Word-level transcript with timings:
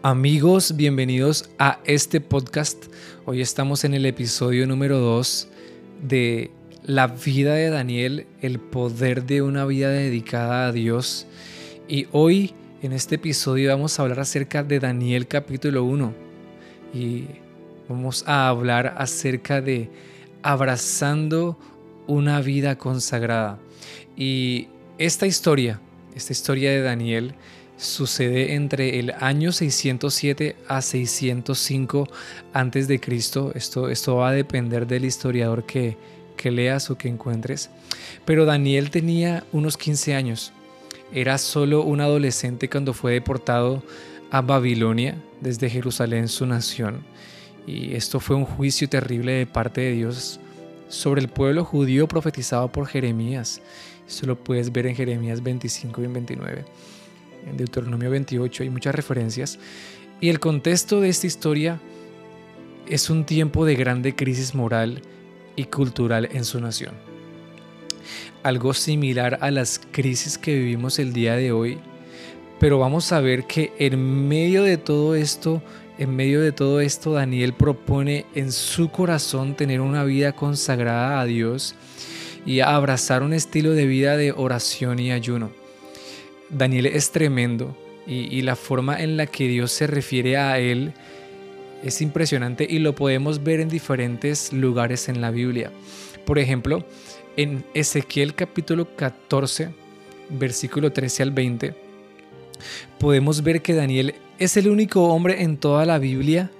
Amigos, 0.00 0.74
bienvenidos 0.74 1.50
a 1.58 1.78
este 1.84 2.20
podcast. 2.20 2.86
Hoy 3.26 3.40
estamos 3.40 3.84
en 3.84 3.94
el 3.94 4.06
episodio 4.06 4.66
número 4.66 4.98
2 4.98 5.48
de 6.02 6.50
la 6.84 7.08
vida 7.08 7.54
de 7.54 7.68
Daniel, 7.68 8.26
el 8.40 8.58
poder 8.58 9.26
de 9.26 9.42
una 9.42 9.64
vida 9.66 9.90
dedicada 9.90 10.66
a 10.66 10.72
Dios. 10.72 11.26
Y 11.88 12.06
hoy 12.10 12.54
en 12.80 12.92
este 12.92 13.16
episodio 13.16 13.70
vamos 13.70 13.98
a 13.98 14.02
hablar 14.02 14.20
acerca 14.20 14.64
de 14.64 14.80
Daniel 14.80 15.28
capítulo 15.28 15.84
1. 15.84 16.14
Y 16.94 17.26
vamos 17.88 18.24
a 18.26 18.48
hablar 18.48 18.94
acerca 18.96 19.60
de 19.60 19.90
abrazando 20.42 21.58
una 22.06 22.40
vida 22.40 22.76
consagrada. 22.76 23.58
Y 24.16 24.68
esta 24.98 25.26
historia, 25.26 25.80
esta 26.16 26.32
historia 26.32 26.70
de 26.70 26.82
Daniel, 26.82 27.34
sucede 27.82 28.54
entre 28.54 28.98
el 28.98 29.12
año 29.18 29.52
607 29.52 30.56
a 30.68 30.80
605 30.80 32.08
antes 32.52 32.88
de 32.88 33.00
Cristo. 33.00 33.52
Esto, 33.54 33.88
esto 33.88 34.16
va 34.16 34.30
a 34.30 34.32
depender 34.32 34.86
del 34.86 35.04
historiador 35.04 35.64
que, 35.64 35.96
que 36.36 36.50
leas 36.50 36.90
o 36.90 36.96
que 36.96 37.08
encuentres. 37.08 37.70
Pero 38.24 38.44
Daniel 38.44 38.90
tenía 38.90 39.44
unos 39.52 39.76
15 39.76 40.14
años. 40.14 40.52
Era 41.12 41.38
solo 41.38 41.82
un 41.82 42.00
adolescente 42.00 42.70
cuando 42.70 42.94
fue 42.94 43.12
deportado 43.12 43.82
a 44.30 44.40
Babilonia 44.40 45.16
desde 45.40 45.68
Jerusalén, 45.68 46.28
su 46.28 46.46
nación. 46.46 47.02
Y 47.66 47.94
esto 47.94 48.20
fue 48.20 48.36
un 48.36 48.44
juicio 48.44 48.88
terrible 48.88 49.32
de 49.32 49.46
parte 49.46 49.82
de 49.82 49.92
Dios 49.92 50.40
sobre 50.88 51.20
el 51.20 51.28
pueblo 51.28 51.64
judío 51.64 52.06
profetizado 52.08 52.70
por 52.70 52.86
Jeremías. 52.86 53.60
Eso 54.06 54.26
lo 54.26 54.36
puedes 54.36 54.72
ver 54.72 54.86
en 54.86 54.94
Jeremías 54.94 55.42
25 55.42 56.02
y 56.02 56.06
29 56.06 56.64
en 57.46 57.56
Deuteronomio 57.56 58.10
28 58.10 58.62
hay 58.62 58.70
muchas 58.70 58.94
referencias. 58.94 59.58
Y 60.20 60.28
el 60.28 60.40
contexto 60.40 61.00
de 61.00 61.08
esta 61.08 61.26
historia 61.26 61.80
es 62.86 63.10
un 63.10 63.24
tiempo 63.24 63.64
de 63.64 63.74
grande 63.74 64.14
crisis 64.14 64.54
moral 64.54 65.02
y 65.56 65.64
cultural 65.64 66.28
en 66.32 66.44
su 66.44 66.60
nación. 66.60 66.94
Algo 68.42 68.74
similar 68.74 69.38
a 69.40 69.50
las 69.50 69.80
crisis 69.90 70.38
que 70.38 70.54
vivimos 70.54 70.98
el 70.98 71.12
día 71.12 71.36
de 71.36 71.52
hoy, 71.52 71.78
pero 72.58 72.78
vamos 72.78 73.12
a 73.12 73.20
ver 73.20 73.44
que 73.44 73.72
en 73.78 74.28
medio 74.28 74.62
de 74.62 74.76
todo 74.76 75.14
esto, 75.14 75.62
en 75.98 76.14
medio 76.14 76.40
de 76.40 76.52
todo 76.52 76.80
esto, 76.80 77.12
Daniel 77.12 77.54
propone 77.54 78.26
en 78.34 78.52
su 78.52 78.90
corazón 78.90 79.54
tener 79.56 79.80
una 79.80 80.04
vida 80.04 80.32
consagrada 80.32 81.20
a 81.20 81.24
Dios 81.24 81.74
y 82.44 82.60
abrazar 82.60 83.22
un 83.22 83.32
estilo 83.32 83.72
de 83.72 83.86
vida 83.86 84.16
de 84.16 84.32
oración 84.32 84.98
y 84.98 85.12
ayuno. 85.12 85.61
Daniel 86.52 86.86
es 86.86 87.10
tremendo 87.10 87.76
y, 88.06 88.42
la 88.42 88.56
forma 88.56 89.00
en 89.00 89.16
la 89.16 89.26
que 89.26 89.48
Dios 89.48 89.72
se 89.72 89.86
refiere 89.86 90.36
a 90.36 90.58
él 90.58 90.92
es 91.82 92.02
impresionante 92.02 92.66
y 92.68 92.78
lo 92.78 92.94
podemos 92.94 93.42
ver 93.42 93.60
en 93.60 93.68
diferentes 93.68 94.52
lugares 94.52 95.08
en 95.08 95.20
la 95.20 95.30
Biblia. 95.30 95.70
Por 96.26 96.38
ejemplo, 96.38 96.84
en 97.36 97.64
Ezequiel 97.74 98.34
capítulo 98.34 98.94
14, 98.96 99.70
versículo 100.30 100.92
13 100.92 101.22
al 101.22 101.30
20, 101.30 101.74
podemos 102.98 103.42
ver 103.42 103.62
que 103.62 103.74
Daniel 103.74 104.14
es 104.38 104.56
el 104.56 104.68
único 104.68 105.04
hombre 105.08 105.42
en 105.42 105.56
toda 105.56 105.86
la 105.86 105.98
Biblia 105.98 106.50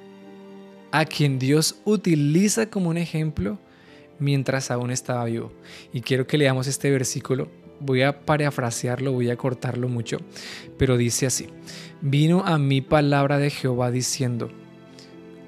a 0.91 1.05
quien 1.05 1.39
Dios 1.39 1.77
utiliza 1.85 2.71
como 2.71 2.91
un 2.91 2.97
ejemplo 2.97 3.59
mientras 4.19 4.71
aún 4.71 4.91
estaba 4.91 5.25
vivo. 5.25 5.53
Y 5.93 6.01
quiero 6.01 6.27
que 6.27 6.39
leamos 6.39 6.67
este 6.67 6.91
versículo 6.91 7.49
voy 7.83 8.03
a 8.03 8.25
parafrasearlo, 8.25 9.13
voy 9.13 9.31
a 9.31 9.37
cortarlo 9.37 9.89
mucho, 9.89 10.19
pero 10.79 10.97
dice 10.97 11.27
así, 11.27 11.49
vino 12.01 12.43
a 12.45 12.59
mí 12.59 12.81
palabra 12.81 13.39
de 13.39 13.51
Jehová 13.51 13.91
diciendo, 13.91 14.51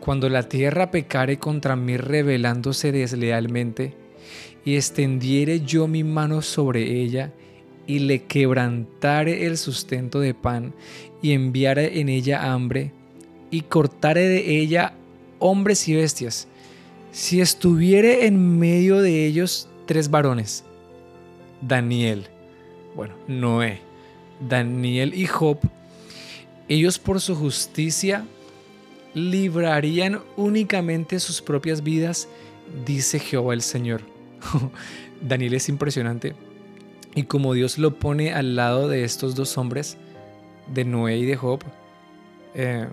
cuando 0.01 0.29
la 0.29 0.49
tierra 0.49 0.91
pecare 0.91 1.39
contra 1.39 1.77
mí 1.77 1.97
rebelándose 1.97 2.93
deslealmente, 2.93 3.95
y 4.65 4.77
extendiere 4.77 5.61
yo 5.61 5.87
mi 5.87 6.05
mano 6.05 6.43
sobre 6.43 7.01
ella, 7.01 7.33
y 7.87 8.01
le 8.01 8.25
quebrantare 8.25 9.47
el 9.47 9.59
sustento 9.59 10.21
de 10.21 10.35
pan, 10.35 10.75
y 11.23 11.33
enviare 11.33 12.01
en 12.01 12.09
ella 12.09 12.53
hambre, 12.53 12.93
y 13.51 13.63
cortare 13.63 14.29
de 14.29 14.59
ella 14.59 14.95
hombres 15.39 15.87
y 15.89 15.95
bestias, 15.95 16.49
si 17.13 17.41
estuviere 17.41 18.27
en 18.27 18.59
medio 18.59 19.01
de 19.01 19.27
ellos 19.27 19.69
tres 19.87 20.11
varones, 20.11 20.65
Daniel, 21.67 22.27
bueno, 22.95 23.15
Noé, 23.27 23.81
Daniel 24.41 25.15
y 25.15 25.27
Job, 25.27 25.59
ellos 26.69 26.99
por 26.99 27.21
su 27.21 27.35
justicia 27.35 28.25
librarían 29.15 30.21
únicamente 30.37 31.21
sus 31.21 31.41
propias 31.41 31.83
vidas, 31.83 32.29
dice 32.85 33.19
Jehová 33.19 33.55
el 33.55 33.63
Señor. 33.63 34.03
Daniel 35.23 35.55
es 35.55 35.69
impresionante. 35.69 36.35
Y 37.15 37.25
como 37.25 37.55
Dios 37.55 37.79
lo 37.79 37.99
pone 37.99 38.35
al 38.35 38.57
lado 38.57 38.89
de 38.89 39.05
estos 39.05 39.35
dos 39.35 39.57
hombres, 39.57 39.97
de 40.67 40.85
Noé 40.85 41.19
y 41.19 41.25
de 41.25 41.37
Job, 41.37 41.61
eh, 42.55 42.89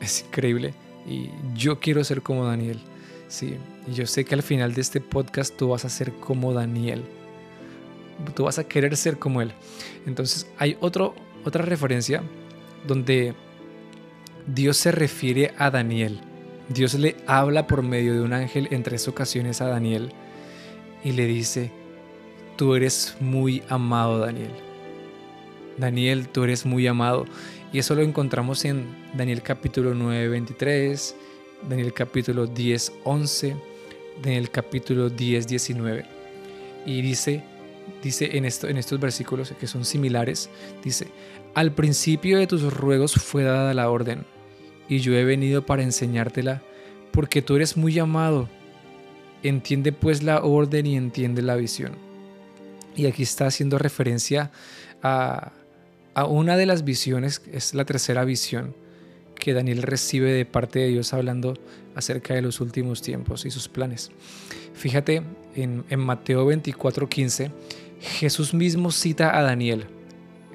es 0.00 0.24
increíble. 0.26 0.72
Y 1.06 1.30
yo 1.54 1.80
quiero 1.80 2.02
ser 2.04 2.22
como 2.22 2.46
Daniel. 2.46 2.78
Sí, 3.28 3.56
y 3.86 3.94
yo 3.94 4.06
sé 4.06 4.24
que 4.24 4.34
al 4.34 4.42
final 4.42 4.74
de 4.74 4.80
este 4.80 5.00
podcast 5.00 5.54
tú 5.56 5.68
vas 5.68 5.84
a 5.84 5.90
ser 5.90 6.12
como 6.12 6.52
Daniel 6.52 7.02
tú 8.34 8.44
vas 8.44 8.58
a 8.58 8.64
querer 8.64 8.96
ser 8.96 9.18
como 9.18 9.42
Él. 9.42 9.52
Entonces 10.06 10.46
hay 10.58 10.76
otra 10.80 11.12
referencia 11.62 12.22
donde 12.86 13.34
Dios 14.46 14.76
se 14.76 14.92
refiere 14.92 15.52
a 15.58 15.70
Daniel. 15.70 16.20
Dios 16.68 16.94
le 16.94 17.16
habla 17.26 17.66
por 17.66 17.82
medio 17.82 18.14
de 18.14 18.20
un 18.20 18.32
ángel 18.32 18.68
en 18.70 18.82
tres 18.82 19.06
ocasiones 19.08 19.60
a 19.60 19.66
Daniel 19.66 20.12
y 21.02 21.12
le 21.12 21.26
dice, 21.26 21.70
tú 22.56 22.74
eres 22.74 23.16
muy 23.20 23.62
amado 23.68 24.18
Daniel. 24.18 24.52
Daniel, 25.76 26.28
tú 26.28 26.44
eres 26.44 26.64
muy 26.64 26.86
amado. 26.86 27.26
Y 27.72 27.78
eso 27.78 27.94
lo 27.94 28.02
encontramos 28.02 28.64
en 28.64 28.86
Daniel 29.14 29.42
capítulo 29.42 29.94
9, 29.94 30.28
23, 30.28 31.16
Daniel 31.68 31.92
capítulo 31.92 32.46
10, 32.46 32.92
11, 33.04 33.56
Daniel 34.22 34.50
capítulo 34.50 35.10
10, 35.10 35.46
19. 35.46 36.04
Y 36.86 37.02
dice, 37.02 37.42
dice 38.02 38.36
en, 38.36 38.44
esto, 38.44 38.68
en 38.68 38.76
estos 38.76 39.00
versículos 39.00 39.52
que 39.58 39.66
son 39.66 39.84
similares, 39.84 40.50
dice, 40.82 41.08
al 41.54 41.72
principio 41.72 42.38
de 42.38 42.46
tus 42.46 42.62
ruegos 42.72 43.14
fue 43.14 43.44
dada 43.44 43.74
la 43.74 43.90
orden, 43.90 44.24
y 44.88 44.98
yo 44.98 45.14
he 45.14 45.24
venido 45.24 45.64
para 45.64 45.82
enseñártela, 45.82 46.62
porque 47.10 47.42
tú 47.42 47.56
eres 47.56 47.76
muy 47.76 47.98
amado. 47.98 48.48
Entiende 49.42 49.92
pues 49.92 50.22
la 50.22 50.42
orden 50.42 50.86
y 50.86 50.96
entiende 50.96 51.42
la 51.42 51.56
visión. 51.56 51.92
Y 52.96 53.06
aquí 53.06 53.22
está 53.22 53.46
haciendo 53.46 53.78
referencia 53.78 54.50
a, 55.02 55.52
a 56.14 56.24
una 56.26 56.56
de 56.56 56.66
las 56.66 56.84
visiones, 56.84 57.42
es 57.52 57.74
la 57.74 57.84
tercera 57.84 58.24
visión 58.24 58.74
que 59.34 59.52
Daniel 59.52 59.82
recibe 59.82 60.32
de 60.32 60.46
parte 60.46 60.78
de 60.78 60.88
Dios 60.88 61.12
hablando 61.12 61.54
acerca 61.94 62.34
de 62.34 62.42
los 62.42 62.60
últimos 62.60 63.02
tiempos 63.02 63.44
y 63.44 63.50
sus 63.50 63.68
planes. 63.68 64.10
Fíjate 64.74 65.22
en, 65.54 65.84
en 65.88 66.00
Mateo 66.00 66.50
24:15 66.50 67.50
Jesús 68.00 68.52
mismo 68.52 68.90
cita 68.90 69.36
a 69.38 69.42
Daniel. 69.42 69.86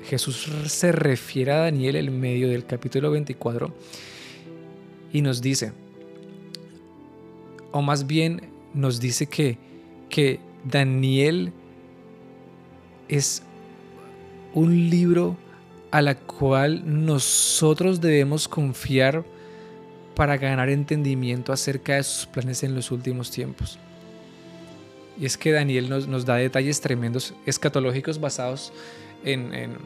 Jesús 0.05 0.49
se 0.67 0.91
refiere 0.91 1.51
a 1.51 1.57
Daniel 1.57 1.95
en 1.95 2.19
medio 2.19 2.49
del 2.49 2.65
capítulo 2.65 3.11
24 3.11 3.73
y 5.11 5.21
nos 5.21 5.41
dice, 5.41 5.73
o 7.71 7.81
más 7.81 8.07
bien 8.07 8.41
nos 8.73 8.99
dice 8.99 9.25
que, 9.27 9.57
que 10.09 10.39
Daniel 10.63 11.51
es 13.07 13.43
un 14.53 14.89
libro 14.89 15.37
a 15.91 16.01
la 16.01 16.15
cual 16.15 16.83
nosotros 17.05 17.99
debemos 17.99 18.47
confiar 18.47 19.25
para 20.19 20.35
ganar 20.35 20.67
entendimiento 20.67 21.53
acerca 21.53 21.95
de 21.95 22.03
sus 22.03 22.25
planes 22.25 22.63
en 22.63 22.75
los 22.75 22.91
últimos 22.91 23.31
tiempos. 23.31 23.79
Y 25.17 25.25
es 25.25 25.37
que 25.37 25.53
Daniel 25.53 25.87
nos, 25.87 26.25
da 26.25 26.35
detalles 26.35 26.81
tremendos, 26.81 27.33
escatológicos 27.45 28.19
basados 28.19 28.73
en, 29.23 29.77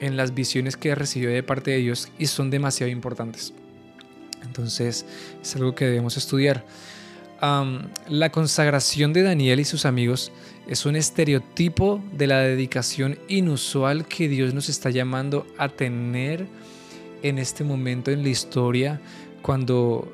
las 0.00 0.32
visiones 0.32 0.76
que 0.76 0.94
recibió 0.94 1.30
de 1.30 1.42
parte 1.42 1.72
de 1.72 1.78
Dios 1.78 2.06
y 2.20 2.26
son 2.26 2.50
demasiado 2.50 2.92
importantes. 2.92 3.52
Entonces 4.44 5.06
es 5.42 5.56
algo 5.56 5.74
que 5.74 5.86
debemos 5.86 6.16
estudiar. 6.16 6.64
la 7.40 8.30
consagración 8.30 9.12
de 9.12 9.22
Daniel 9.22 9.58
y 9.58 9.64
sus 9.64 9.86
amigos 9.86 10.30
es 10.68 10.86
un 10.86 10.94
estereotipo 10.94 12.00
de 12.12 12.28
la 12.28 12.38
dedicación 12.38 13.18
inusual 13.26 14.06
que 14.06 14.28
Dios 14.28 14.54
nos 14.54 14.68
está 14.68 14.90
llamando 14.90 15.48
a 15.58 15.68
tener 15.68 16.46
en 17.22 17.38
este 17.38 17.64
momento 17.64 18.12
en 18.12 18.22
la 18.22 18.28
historia 18.28 19.00
cuando 19.42 20.12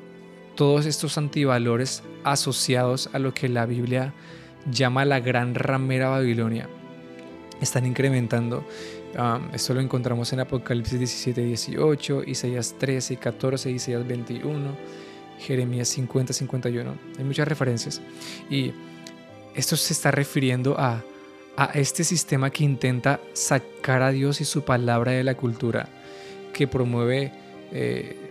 todos 0.55 0.85
estos 0.85 1.17
antivalores 1.17 2.03
asociados 2.23 3.09
a 3.13 3.19
lo 3.19 3.33
que 3.33 3.47
la 3.49 3.65
Biblia 3.65 4.13
llama 4.69 5.05
la 5.05 5.19
gran 5.19 5.55
ramera 5.55 6.09
Babilonia, 6.09 6.67
están 7.61 7.85
incrementando. 7.85 8.65
esto 9.53 9.73
lo 9.73 9.81
encontramos 9.81 10.31
en 10.33 10.41
Apocalipsis 10.41 10.99
17, 10.99 11.41
18, 11.43 12.23
Isaías 12.25 12.75
13, 12.77 13.17
14, 13.17 13.71
Isaías 13.71 14.05
21, 14.05 14.75
Jeremías 15.39 15.87
50, 15.89 16.33
51. 16.33 16.95
Hay 17.17 17.23
muchas 17.23 17.47
referencias. 17.47 18.01
Y 18.49 18.73
esto 19.55 19.75
se 19.75 19.93
está 19.93 20.11
refiriendo 20.11 20.75
a, 20.77 21.03
a 21.55 21.65
este 21.73 22.03
sistema 22.03 22.49
que 22.49 22.63
intenta 22.63 23.19
sacar 23.33 24.01
a 24.01 24.11
Dios 24.11 24.41
y 24.41 24.45
su 24.45 24.63
palabra 24.63 25.13
de 25.13 25.23
la 25.23 25.35
cultura, 25.35 25.89
que 26.53 26.67
promueve 26.67 27.31
eh, 27.71 28.26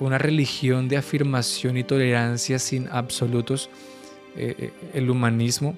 una 0.00 0.18
religión 0.18 0.88
de 0.88 0.96
afirmación 0.96 1.76
y 1.76 1.84
tolerancia 1.84 2.58
sin 2.58 2.88
absolutos, 2.88 3.70
eh, 4.36 4.54
eh, 4.58 4.72
el 4.94 5.10
humanismo, 5.10 5.76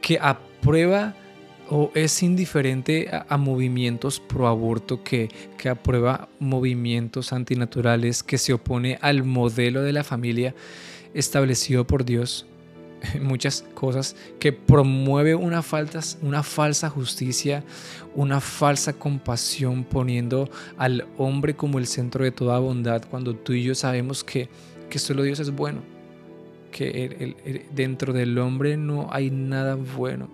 que 0.00 0.18
aprueba 0.20 1.14
o 1.70 1.90
es 1.94 2.22
indiferente 2.22 3.08
a, 3.28 3.36
movimientos 3.36 4.20
pro 4.20 4.48
aborto, 4.48 5.04
que, 5.04 5.28
que 5.58 5.68
aprueba 5.68 6.28
movimientos 6.38 7.32
antinaturales, 7.32 8.22
que 8.22 8.38
se 8.38 8.52
opone 8.52 8.98
al 9.00 9.22
modelo 9.24 9.82
de 9.82 9.92
la 9.92 10.02
familia 10.02 10.54
establecido 11.14 11.86
por 11.86 12.04
Dios, 12.04 12.46
muchas 13.20 13.64
cosas, 13.74 14.16
que 14.38 14.52
promueve 14.52 15.34
una, 15.34 15.62
falsa 15.62 16.90
justicia, 16.90 17.64
una 18.14 18.40
falsa 18.40 18.92
compasión, 18.92 19.84
poniendo 19.84 20.50
al 20.76 21.06
hombre 21.16 21.54
como 21.54 21.78
el 21.78 21.86
centro 21.86 22.24
de 22.24 22.30
toda 22.30 22.58
bondad, 22.58 23.02
cuando 23.10 23.34
tú 23.34 23.52
y 23.52 23.62
yo 23.62 23.74
sabemos 23.74 24.24
que, 24.24 24.48
que 24.90 24.98
solo 24.98 25.22
Dios 25.22 25.40
es 25.40 25.50
bueno, 25.50 25.80
que 26.70 27.66
dentro 27.74 28.12
del 28.12 28.36
hombre 28.38 28.76
no 28.76 29.08
hay 29.10 29.30
nada 29.30 29.76
bueno, 29.76 30.28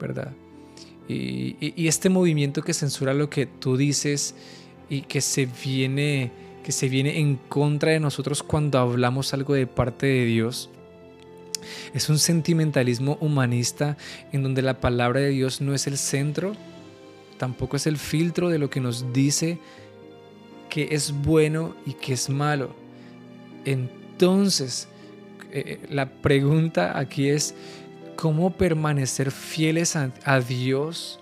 ¿verdad? 0.00 0.32
Y, 1.06 1.56
y, 1.60 1.86
este 1.86 2.08
movimiento 2.08 2.62
que 2.62 2.72
censura 2.72 3.12
lo 3.12 3.28
que 3.28 3.44
tú 3.44 3.76
dices 3.76 4.34
y 4.88 5.02
que 5.02 5.20
se 5.20 5.46
viene 5.62 6.32
que 6.64 6.72
se 6.72 6.88
viene 6.88 7.20
en 7.20 7.36
contra 7.36 7.92
de 7.92 8.00
nosotros 8.00 8.42
cuando 8.42 8.78
hablamos 8.78 9.34
algo 9.34 9.52
de 9.52 9.66
parte 9.66 10.06
de 10.06 10.24
Dios. 10.24 10.70
Es 11.92 12.08
un 12.08 12.18
sentimentalismo 12.18 13.18
humanista 13.20 13.96
en 14.32 14.42
donde 14.42 14.62
la 14.62 14.80
palabra 14.80 15.20
de 15.20 15.30
Dios 15.30 15.60
no 15.60 15.74
es 15.74 15.86
el 15.86 15.98
centro, 15.98 16.54
tampoco 17.38 17.76
es 17.76 17.86
el 17.86 17.98
filtro 17.98 18.48
de 18.48 18.58
lo 18.58 18.70
que 18.70 18.80
nos 18.80 19.12
dice 19.12 19.58
que 20.68 20.88
es 20.90 21.12
bueno 21.12 21.76
y 21.86 21.92
que 21.94 22.14
es 22.14 22.28
malo. 22.28 22.74
Entonces, 23.64 24.88
eh, 25.52 25.80
la 25.88 26.10
pregunta 26.10 26.98
aquí 26.98 27.28
es, 27.28 27.54
¿cómo 28.16 28.56
permanecer 28.56 29.30
fieles 29.30 29.96
a 29.96 30.40
Dios 30.40 31.20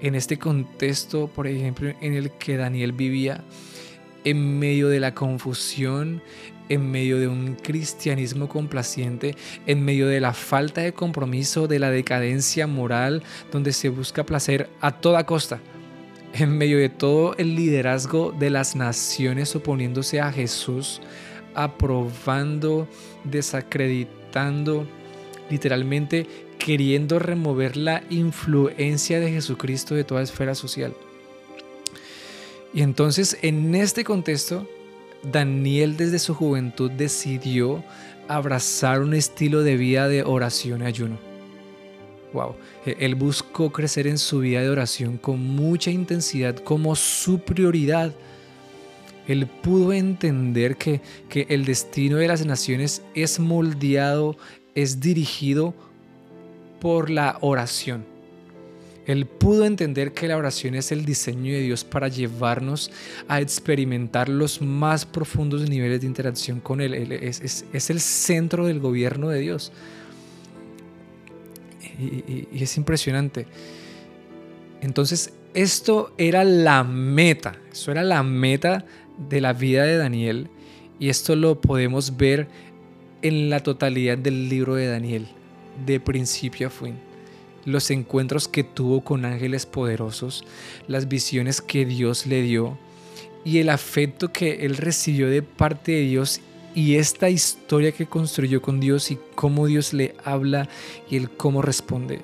en 0.00 0.14
este 0.14 0.38
contexto, 0.38 1.28
por 1.28 1.46
ejemplo, 1.46 1.92
en 2.00 2.14
el 2.14 2.30
que 2.32 2.56
Daniel 2.56 2.92
vivía? 2.92 3.44
en 4.26 4.58
medio 4.58 4.88
de 4.88 4.98
la 4.98 5.14
confusión, 5.14 6.20
en 6.68 6.90
medio 6.90 7.18
de 7.18 7.28
un 7.28 7.54
cristianismo 7.54 8.48
complaciente, 8.48 9.34
en 9.66 9.84
medio 9.84 10.08
de 10.08 10.20
la 10.20 10.32
falta 10.32 10.80
de 10.80 10.92
compromiso, 10.92 11.68
de 11.68 11.78
la 11.78 11.90
decadencia 11.90 12.66
moral, 12.66 13.22
donde 13.52 13.72
se 13.72 13.88
busca 13.88 14.24
placer 14.24 14.68
a 14.80 14.92
toda 14.92 15.26
costa, 15.26 15.60
en 16.32 16.56
medio 16.56 16.78
de 16.78 16.88
todo 16.88 17.34
el 17.38 17.56
liderazgo 17.56 18.34
de 18.38 18.50
las 18.50 18.76
naciones 18.76 19.54
oponiéndose 19.56 20.20
a 20.20 20.32
Jesús, 20.32 21.00
aprobando, 21.54 22.86
desacreditando, 23.24 24.86
literalmente 25.48 26.26
queriendo 26.58 27.18
remover 27.18 27.76
la 27.76 28.02
influencia 28.10 29.20
de 29.20 29.30
Jesucristo 29.30 29.94
de 29.94 30.04
toda 30.04 30.22
esfera 30.22 30.54
social. 30.54 30.94
Y 32.74 32.82
entonces 32.82 33.38
en 33.42 33.74
este 33.74 34.04
contexto, 34.04 34.68
Daniel 35.30 35.96
desde 35.96 36.18
su 36.18 36.34
juventud 36.34 36.90
decidió 36.90 37.82
abrazar 38.28 39.00
un 39.00 39.14
estilo 39.14 39.62
de 39.62 39.76
vida 39.76 40.08
de 40.08 40.22
oración 40.22 40.82
y 40.82 40.84
ayuno. 40.84 41.18
Wow, 42.32 42.54
e-, 42.84 42.96
él 43.00 43.14
buscó 43.14 43.70
crecer 43.72 44.06
en 44.06 44.18
su 44.18 44.40
vida 44.40 44.60
de 44.60 44.68
oración 44.68 45.16
con 45.16 45.40
mucha 45.40 45.90
intensidad 45.90 46.56
como 46.56 46.94
su 46.96 47.40
prioridad. 47.40 48.12
Él 49.26 49.46
pudo 49.46 49.92
entender 49.92 50.76
que, 50.76 51.00
que 51.28 51.46
el 51.48 51.64
destino 51.64 52.18
de 52.18 52.28
las 52.28 52.46
naciones 52.46 53.02
es 53.14 53.40
moldeado, 53.40 54.36
es 54.74 55.00
dirigido 55.00 55.74
por 56.80 57.10
la 57.10 57.38
oración. 57.40 58.15
Él 59.06 59.26
pudo 59.26 59.64
entender 59.64 60.12
que 60.12 60.26
la 60.26 60.36
oración 60.36 60.74
es 60.74 60.90
el 60.90 61.04
diseño 61.04 61.52
de 61.52 61.60
Dios 61.60 61.84
para 61.84 62.08
llevarnos 62.08 62.90
a 63.28 63.40
experimentar 63.40 64.28
los 64.28 64.60
más 64.60 65.06
profundos 65.06 65.68
niveles 65.68 66.00
de 66.00 66.08
interacción 66.08 66.58
con 66.58 66.80
Él. 66.80 66.94
es, 67.12 67.90
el 67.90 68.00
centro 68.00 68.66
del 68.66 68.80
gobierno 68.80 69.28
de 69.28 69.40
Dios. 69.40 69.70
Y, 72.00 72.48
y 72.52 72.62
es 72.62 72.76
impresionante. 72.76 73.46
Entonces, 74.80 75.32
esto 75.54 76.12
era 76.18 76.42
la 76.42 76.82
meta, 76.82 77.56
eso 77.72 77.92
era 77.92 78.02
la 78.02 78.24
meta 78.24 78.84
de 79.30 79.40
la 79.40 79.52
vida 79.52 79.84
de 79.84 79.96
Daniel. 79.96 80.48
Y 80.98 81.10
esto 81.10 81.36
lo 81.36 81.60
podemos 81.60 82.16
ver 82.16 82.48
en 83.22 83.50
la 83.50 83.60
totalidad 83.60 84.18
del 84.18 84.48
libro 84.48 84.74
de 84.74 84.88
Daniel, 84.88 85.28
de 85.86 86.00
principio 86.00 86.66
a 86.66 86.70
fin 86.70 87.05
los 87.66 87.90
encuentros 87.90 88.48
que 88.48 88.64
tuvo 88.64 89.02
con 89.02 89.26
ángeles 89.26 89.66
poderosos, 89.66 90.44
las 90.88 91.08
visiones 91.08 91.60
que 91.60 91.84
Dios 91.84 92.26
le 92.26 92.40
dio 92.40 92.78
y 93.44 93.58
el 93.58 93.68
afecto 93.68 94.32
que 94.32 94.64
él 94.64 94.76
recibió 94.76 95.28
de 95.28 95.42
parte 95.42 95.92
de 95.92 96.00
Dios 96.02 96.40
y 96.74 96.96
esta 96.96 97.28
historia 97.28 97.92
que 97.92 98.06
construyó 98.06 98.62
con 98.62 98.80
Dios 98.80 99.10
y 99.10 99.18
cómo 99.34 99.66
Dios 99.66 99.92
le 99.92 100.14
habla 100.24 100.68
y 101.10 101.16
el 101.16 101.30
cómo 101.30 101.62
responde. 101.62 102.22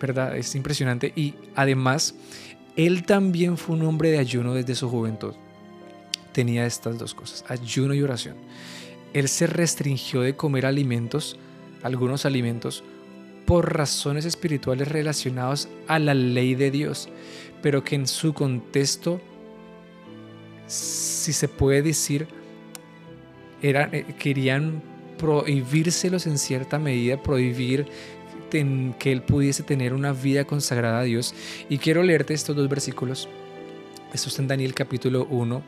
¿Verdad? 0.00 0.36
Es 0.36 0.54
impresionante. 0.54 1.12
Y 1.16 1.34
además, 1.54 2.14
él 2.76 3.04
también 3.04 3.56
fue 3.56 3.76
un 3.76 3.82
hombre 3.82 4.10
de 4.10 4.18
ayuno 4.18 4.54
desde 4.54 4.74
su 4.74 4.88
juventud. 4.88 5.34
Tenía 6.32 6.64
estas 6.64 6.98
dos 6.98 7.14
cosas, 7.14 7.44
ayuno 7.48 7.92
y 7.92 8.02
oración. 8.02 8.36
Él 9.12 9.28
se 9.28 9.46
restringió 9.46 10.22
de 10.22 10.36
comer 10.36 10.64
alimentos, 10.64 11.38
algunos 11.82 12.24
alimentos, 12.24 12.82
por 13.46 13.76
razones 13.76 14.24
espirituales 14.24 14.88
relacionadas 14.88 15.68
a 15.88 15.98
la 15.98 16.14
ley 16.14 16.54
de 16.54 16.70
Dios, 16.70 17.08
pero 17.62 17.84
que 17.84 17.94
en 17.94 18.06
su 18.06 18.32
contexto, 18.32 19.20
si 20.66 21.32
se 21.32 21.48
puede 21.48 21.82
decir, 21.82 22.26
era, 23.62 23.88
eh, 23.92 24.14
querían 24.18 24.82
prohibírselos 25.18 26.26
en 26.26 26.38
cierta 26.38 26.78
medida, 26.78 27.22
prohibir 27.22 27.86
que 28.50 29.12
él 29.12 29.22
pudiese 29.22 29.62
tener 29.62 29.94
una 29.94 30.12
vida 30.12 30.44
consagrada 30.44 31.00
a 31.00 31.04
Dios. 31.04 31.34
Y 31.70 31.78
quiero 31.78 32.02
leerte 32.02 32.34
estos 32.34 32.54
dos 32.54 32.68
versículos. 32.68 33.26
Esto 34.12 34.28
está 34.28 34.42
en 34.42 34.48
Daniel 34.48 34.74
capítulo 34.74 35.26
1, 35.30 35.62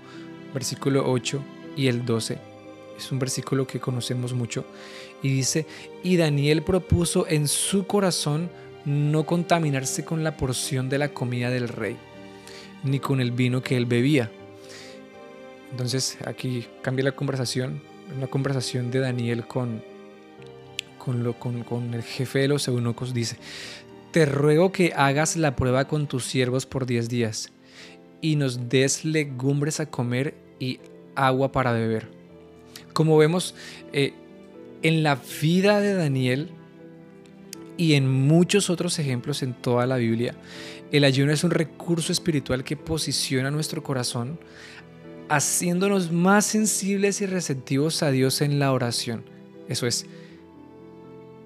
versículo 0.52 1.11
8 1.11 1.43
y 1.78 1.87
el 1.87 2.04
12 2.04 2.54
es 2.97 3.11
un 3.13 3.19
versículo 3.19 3.67
que 3.67 3.81
conocemos 3.81 4.33
mucho, 4.33 4.65
y 5.23 5.29
dice, 5.29 5.67
y 6.03 6.17
Daniel 6.17 6.63
propuso 6.63 7.27
en 7.29 7.49
su 7.49 7.87
corazón 7.87 8.51
no 8.85 9.25
contaminarse 9.25 10.05
con 10.05 10.23
la 10.23 10.37
porción 10.37 10.89
de 10.89 10.99
la 10.99 11.09
comida 11.09 11.51
del 11.51 11.69
rey, 11.69 11.97
ni 12.83 13.01
con 13.01 13.21
el 13.21 13.33
vino 13.33 13.63
que 13.63 13.77
él 13.77 13.87
bebía. 13.87 14.31
Entonces 15.71 16.19
aquí 16.27 16.67
cambia 16.83 17.05
la 17.05 17.13
conversación, 17.13 17.83
una 18.17 18.27
conversación 18.27 18.91
de 18.91 19.01
Daniel 19.01 19.47
con, 19.47 19.83
con, 20.99 21.25
lo, 21.25 21.39
con, 21.39 21.65
con 21.65 21.95
el 21.95 22.03
jefe 22.03 22.41
de 22.41 22.49
los 22.49 22.69
eunucos, 22.69 23.15
dice, 23.15 23.39
te 24.13 24.27
ruego 24.27 24.71
que 24.71 24.93
hagas 24.95 25.37
la 25.37 25.57
prueba 25.57 25.87
con 25.87 26.07
tus 26.07 26.25
siervos 26.25 26.67
por 26.67 26.87
diez 26.87 27.09
días, 27.09 27.51
y 28.21 28.37
nos 28.37 28.69
des 28.69 29.05
legumbres 29.05 29.81
a 29.81 29.87
comer 29.87 30.35
y 30.61 30.79
agua 31.17 31.51
para 31.51 31.73
beber 31.73 32.13
como 32.95 33.19
vemos 33.19 33.55
eh, 33.93 34.15
en 34.83 35.03
la 35.03 35.21
vida 35.43 35.81
de 35.81 35.93
Daniel 35.93 36.49
y 37.77 37.95
en 37.95 38.11
muchos 38.11 38.71
otros 38.71 38.99
ejemplos 38.99 39.43
en 39.43 39.53
toda 39.53 39.87
la 39.87 39.97
Biblia, 39.97 40.35
el 40.93 41.05
ayuno 41.05 41.33
es 41.33 41.45
un 41.45 41.51
recurso 41.51 42.13
espiritual 42.13 42.65
que 42.65 42.77
posiciona 42.77 43.51
nuestro 43.51 43.83
corazón 43.83 44.39
haciéndonos 45.29 46.13
más 46.13 46.47
sensibles 46.47 47.21
y 47.21 47.27
receptivos 47.27 48.03
a 48.03 48.11
Dios 48.11 48.41
en 48.41 48.59
la 48.59 48.73
oración. 48.73 49.25
Eso 49.69 49.87
es, 49.87 50.07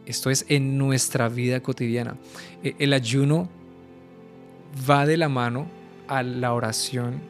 esto 0.06 0.30
es 0.30 0.44
en 0.48 0.76
nuestra 0.78 1.28
vida 1.28 1.60
cotidiana. 1.60 2.16
E, 2.62 2.74
el 2.78 2.92
ayuno 2.92 3.48
va 4.88 5.06
de 5.06 5.16
la 5.16 5.28
mano 5.28 5.66
a 6.08 6.22
la 6.22 6.52
oración 6.52 7.20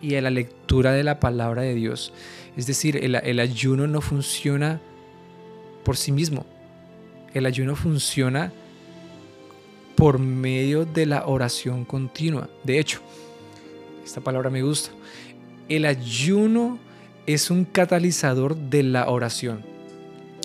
y 0.00 0.14
a 0.14 0.22
la 0.22 0.30
lectura 0.30 0.92
de 0.92 1.04
la 1.04 1.20
palabra 1.20 1.62
de 1.62 1.74
Dios. 1.74 2.12
Es 2.58 2.66
decir, 2.66 2.96
el, 2.96 3.38
ayuno 3.38 3.86
no 3.86 4.00
funciona 4.00 4.80
por 5.84 5.96
sí 5.96 6.10
mismo. 6.10 6.44
El 7.32 7.46
ayuno 7.46 7.76
funciona 7.76 8.52
por 9.94 10.18
medio 10.18 10.84
de 10.84 11.06
la 11.06 11.28
oración 11.28 11.84
continua. 11.84 12.50
De 12.64 12.80
hecho, 12.80 13.00
esta 14.04 14.20
palabra 14.20 14.50
me 14.50 14.62
gusta. 14.62 14.90
El 15.68 15.86
ayuno 15.86 16.80
es 17.26 17.48
un 17.52 17.64
catalizador 17.64 18.56
de 18.56 18.82
la 18.82 19.08
oración. 19.08 19.64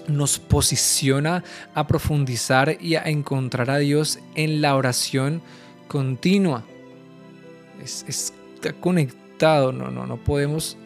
Nos 0.08 0.38
posiciona 0.38 1.44
a 1.74 1.88
profundizar 1.88 2.78
y 2.80 2.94
a 2.94 3.06
encontrar 3.06 3.72
a 3.72 3.80
Dios 3.80 4.20
en 4.36 4.62
la 4.62 4.76
oración 4.76 5.42
continua. 5.88 6.64
Es, 7.84 8.06
está 8.08 8.72
conectado, 8.74 9.72
no, 9.72 9.90
no, 9.90 10.06
no 10.06 10.18
podemos 10.18 10.78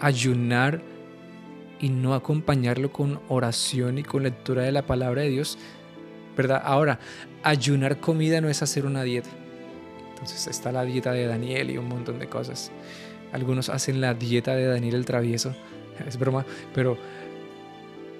ayunar 0.00 0.82
y 1.80 1.88
no 1.88 2.14
acompañarlo 2.14 2.92
con 2.92 3.20
oración 3.28 3.98
y 3.98 4.02
con 4.02 4.22
lectura 4.22 4.62
de 4.62 4.72
la 4.72 4.82
palabra 4.82 5.22
de 5.22 5.30
Dios, 5.30 5.58
¿verdad? 6.36 6.62
Ahora, 6.64 6.98
ayunar 7.42 8.00
comida 8.00 8.40
no 8.40 8.48
es 8.48 8.62
hacer 8.62 8.86
una 8.86 9.02
dieta. 9.02 9.28
Entonces 10.10 10.46
está 10.46 10.72
la 10.72 10.84
dieta 10.84 11.12
de 11.12 11.26
Daniel 11.26 11.70
y 11.70 11.78
un 11.78 11.88
montón 11.88 12.18
de 12.18 12.28
cosas. 12.28 12.70
Algunos 13.32 13.68
hacen 13.68 14.00
la 14.00 14.14
dieta 14.14 14.54
de 14.54 14.66
Daniel 14.66 14.94
el 14.94 15.04
travieso, 15.04 15.54
es 16.06 16.18
broma, 16.18 16.46
pero 16.74 16.96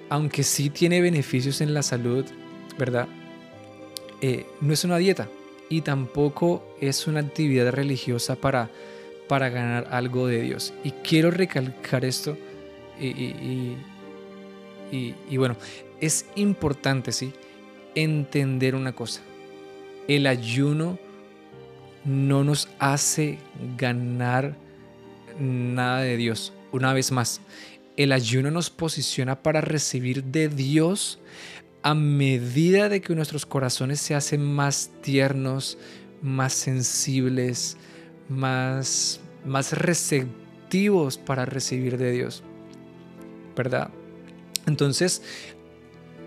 aunque 0.09 0.43
sí 0.43 0.69
tiene 0.69 1.01
beneficios 1.01 1.61
en 1.61 1.73
la 1.73 1.83
salud, 1.83 2.25
¿verdad? 2.77 3.07
Eh, 4.21 4.45
no 4.61 4.73
es 4.73 4.83
una 4.83 4.97
dieta 4.97 5.27
y 5.69 5.81
tampoco 5.81 6.63
es 6.79 7.07
una 7.07 7.19
actividad 7.19 7.71
religiosa 7.71 8.35
para, 8.35 8.69
para 9.27 9.49
ganar 9.49 9.87
algo 9.91 10.27
de 10.27 10.41
Dios. 10.41 10.73
Y 10.83 10.91
quiero 10.91 11.31
recalcar 11.31 12.05
esto 12.05 12.37
y, 12.99 13.75
y, 14.91 15.37
bueno, 15.37 15.57
es 15.99 16.25
importante, 16.35 17.11
¿sí? 17.11 17.33
Entender 17.95 18.75
una 18.75 18.93
cosa. 18.93 19.21
El 20.07 20.27
ayuno 20.27 20.97
no 22.05 22.43
nos 22.43 22.69
hace 22.79 23.37
ganar 23.77 24.55
nada 25.39 26.01
de 26.01 26.17
Dios. 26.17 26.53
Una 26.71 26.93
vez 26.93 27.11
más, 27.11 27.41
el 27.97 28.11
ayuno 28.11 28.51
nos 28.51 28.69
posiciona 28.69 29.41
para 29.41 29.61
recibir 29.61 30.23
de 30.23 30.47
Dios 30.47 31.19
a 31.83 31.93
medida 31.93 32.89
de 32.89 33.01
que 33.01 33.15
nuestros 33.15 33.45
corazones 33.45 33.99
se 33.99 34.15
hacen 34.15 34.41
más 34.41 34.91
tiernos, 35.01 35.77
más 36.21 36.53
sensibles, 36.53 37.77
más, 38.29 39.19
más 39.45 39.73
receptivos 39.73 41.17
para 41.17 41.45
recibir 41.45 41.97
de 41.97 42.11
Dios. 42.11 42.43
¿verdad? 43.57 43.89
Entonces, 44.65 45.21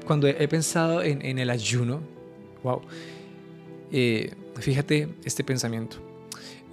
cuando 0.06 0.26
he 0.26 0.48
pensado 0.48 1.02
en, 1.02 1.38
el 1.38 1.48
ayuno, 1.48 2.00
wow, 2.62 2.82
eh, 3.92 4.32
fíjate 4.56 5.08
este 5.24 5.44
pensamiento. 5.44 5.96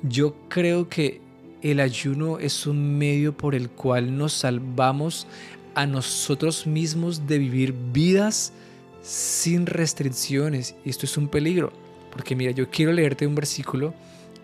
Yo 0.02 0.36
creo 0.50 0.90
que 0.90 1.22
el 1.62 1.80
ayuno 1.80 2.40
es 2.40 2.68
un 2.68 2.98
medio 2.98 3.36
por 3.36 3.56
el 3.56 3.70
cual 3.70 4.18
nos 4.18 4.34
salvamos 4.34 5.28
a 5.76 5.86
nosotros 5.86 6.66
mismos 6.66 7.28
de 7.28 7.38
vivir 7.38 7.74
vidas 7.94 8.54
sin 9.02 9.66
restricciones. 9.66 10.76
Y 10.84 10.90
esto 10.90 11.06
es 11.06 11.18
un 11.18 11.28
peligro, 11.28 11.72
porque 12.12 12.36
mira, 12.36 12.52
yo 12.52 12.70
quiero 12.70 12.92
leerte 12.92 13.28
un 13.28 13.36
versículo, 13.36 13.94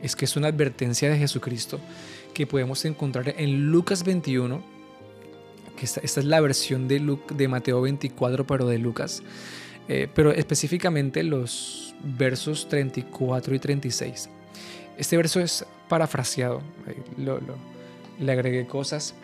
es 0.04 0.16
que 0.16 0.26
es 0.26 0.36
una 0.36 0.50
advertencia 0.50 1.10
de 1.10 1.18
Jesucristo 1.18 1.80
que 2.34 2.46
podemos 2.46 2.84
encontrar 2.86 3.34
en 3.38 3.72
Lucas 3.72 4.04
21, 4.04 4.62
esta, 5.82 6.02
es 6.02 6.26
la 6.26 6.40
versión 6.40 6.88
de, 6.88 7.18
de 7.36 7.48
Mateo 7.48 7.82
24, 7.82 8.46
pero 8.46 8.68
de 8.68 8.78
Lucas, 8.78 9.24
eh, 9.88 10.08
pero 10.14 10.32
específicamente 10.32 11.24
los 11.24 11.96
versos 12.04 12.68
34 12.70 13.56
y 13.56 13.60
36. 13.60 14.30
Este 14.98 15.18
verso 15.18 15.40
es 15.40 15.66
parafraseado, 15.90 16.62
eh, 16.88 17.40
le 18.20 18.32
agregué 18.32 18.66
cosas 18.68 19.16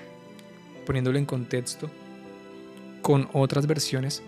poniéndolo 0.86 1.17
en 1.17 1.25
contexto 1.25 1.89
con 3.01 3.29
otras 3.33 3.67
versiones, 3.67 4.24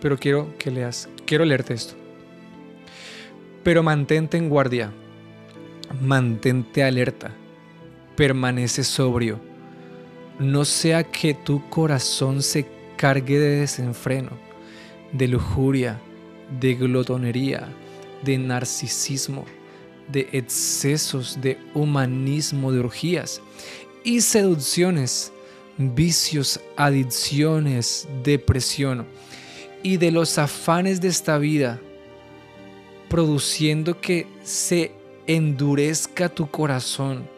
pero 0.00 0.18
quiero 0.18 0.52
que 0.58 0.70
leas, 0.70 1.08
quiero 1.26 1.44
leerte 1.44 1.74
esto. 1.74 1.94
Pero 3.62 3.82
mantente 3.82 4.36
en 4.36 4.50
guardia, 4.50 4.92
mantente 6.00 6.82
alerta, 6.82 7.32
permanece 8.16 8.84
sobrio. 8.84 9.40
No 10.38 10.64
sea 10.64 11.04
que 11.04 11.34
tu 11.34 11.68
corazón 11.68 12.42
se 12.42 12.66
cargue 12.96 13.38
de 13.38 13.60
desenfreno, 13.60 14.30
de 15.12 15.28
lujuria, 15.28 16.00
de 16.60 16.74
glotonería, 16.74 17.68
de 18.22 18.38
narcisismo, 18.38 19.44
de 20.08 20.28
excesos, 20.32 21.38
de 21.40 21.58
humanismo, 21.74 22.72
de 22.72 22.80
orgías 22.80 23.40
y 24.02 24.20
seducciones, 24.20 25.32
vicios, 25.78 26.60
adicciones, 26.76 28.06
depresión 28.22 29.06
y 29.82 29.96
de 29.96 30.10
los 30.10 30.38
afanes 30.38 31.00
de 31.00 31.08
esta 31.08 31.38
vida, 31.38 31.80
produciendo 33.08 34.00
que 34.00 34.26
se 34.42 34.92
endurezca 35.26 36.28
tu 36.28 36.50
corazón 36.50 37.28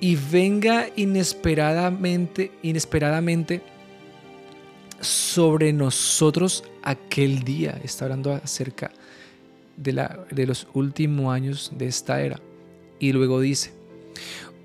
y 0.00 0.16
venga 0.16 0.86
inesperadamente, 0.96 2.52
inesperadamente 2.62 3.62
sobre 5.00 5.72
nosotros 5.72 6.64
aquel 6.82 7.42
día. 7.42 7.80
Está 7.82 8.04
hablando 8.04 8.32
acerca 8.32 8.90
de, 9.76 9.92
la, 9.92 10.24
de 10.30 10.46
los 10.46 10.66
últimos 10.74 11.34
años 11.34 11.72
de 11.74 11.86
esta 11.86 12.20
era. 12.20 12.40
Y 12.98 13.12
luego 13.12 13.40
dice, 13.40 13.72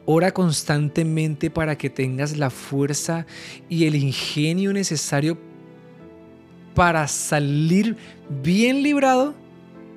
ora 0.05 0.31
constantemente 0.31 1.49
para 1.49 1.77
que 1.77 1.89
tengas 1.89 2.37
la 2.37 2.49
fuerza 2.49 3.25
y 3.69 3.85
el 3.85 3.95
ingenio 3.95 4.73
necesario 4.73 5.37
para 6.73 7.07
salir 7.07 7.95
bien 8.41 8.81
librado 8.81 9.35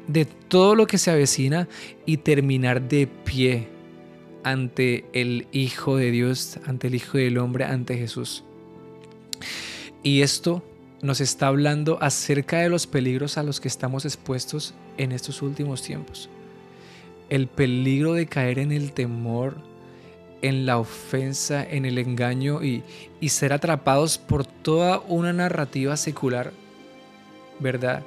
de 0.09 0.25
todo 0.25 0.75
lo 0.75 0.87
que 0.87 0.99
se 0.99 1.11
avecina 1.11 1.69
y 2.05 2.19
terminar 2.19 2.83
de 2.89 3.07
pie 3.07 3.69
ante 4.45 5.05
el 5.13 5.49
Hijo 5.53 5.97
de 5.97 6.11
Dios, 6.11 6.59
ante 6.67 6.87
el 6.87 6.95
Hijo 6.95 7.19
del 7.19 7.39
Hombre, 7.39 7.65
ante 7.65 7.99
Jesús. 7.99 8.45
Y 10.03 10.23
esto 10.23 10.63
nos 11.03 11.21
está 11.21 11.49
hablando 11.49 11.99
acerca 12.01 12.61
de 12.61 12.69
los 12.69 12.87
peligros 12.87 13.39
a 13.39 13.43
los 13.43 13.61
que 13.61 13.69
estamos 13.69 14.05
expuestos 14.05 14.75
en 14.99 15.13
estos 15.13 15.43
últimos 15.43 15.83
tiempos. 15.83 16.29
El 17.29 17.49
peligro 17.49 18.13
de 18.13 18.27
caer 18.27 18.61
en 18.61 18.71
el 18.71 18.93
temor, 18.93 19.57
en 20.43 20.65
la 20.65 20.79
ofensa, 20.79 21.65
en 21.69 21.85
el 21.85 21.99
engaño 21.99 22.63
y, 22.63 22.85
y 23.21 23.31
ser 23.31 23.53
atrapados 23.53 24.17
por 24.17 24.47
toda 24.47 25.01
una 25.01 25.33
narrativa 25.33 25.97
secular, 25.97 26.53
¿verdad? 27.59 28.05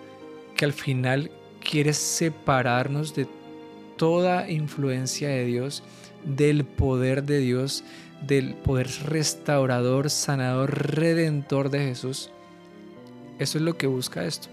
Que 0.56 0.64
al 0.64 0.74
final 0.74 1.32
quiere 1.70 1.94
separarnos 1.94 3.14
de 3.14 3.28
toda 3.98 4.50
influencia 4.50 5.30
de 5.30 5.46
Dios 5.46 5.84
del 6.26 6.66
poder 6.66 7.24
de 7.24 7.40
Dios, 7.40 7.84
del 8.26 8.56
poder 8.56 8.90
restaurador, 9.06 10.10
sanador, 10.10 10.96
redentor 10.96 11.70
de 11.70 11.80
Jesús. 11.80 12.30
Eso 13.40 13.58
es 13.58 13.64
lo 13.64 13.78
que 13.78 13.88
busca 13.88 14.26
esto. 14.26 14.50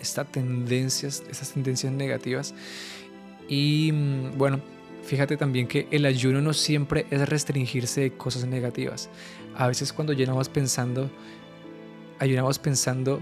Estas 0.00 0.30
tendencias, 0.30 1.22
estas 1.30 1.52
tendencias 1.52 1.92
negativas. 1.92 2.54
Y 3.48 3.90
mm, 3.92 4.38
bueno, 4.38 4.60
fíjate 5.04 5.36
también 5.36 5.66
que 5.66 5.88
el 5.90 6.06
ayuno 6.06 6.40
no 6.40 6.52
siempre 6.52 7.06
es 7.10 7.28
restringirse 7.28 8.02
de 8.02 8.12
cosas 8.12 8.44
negativas. 8.44 9.08
A 9.56 9.66
veces 9.66 9.92
cuando 9.92 10.12
llenamos 10.12 10.48
pensando, 10.48 11.10
ayunamos 12.18 12.58
pensando 12.58 13.20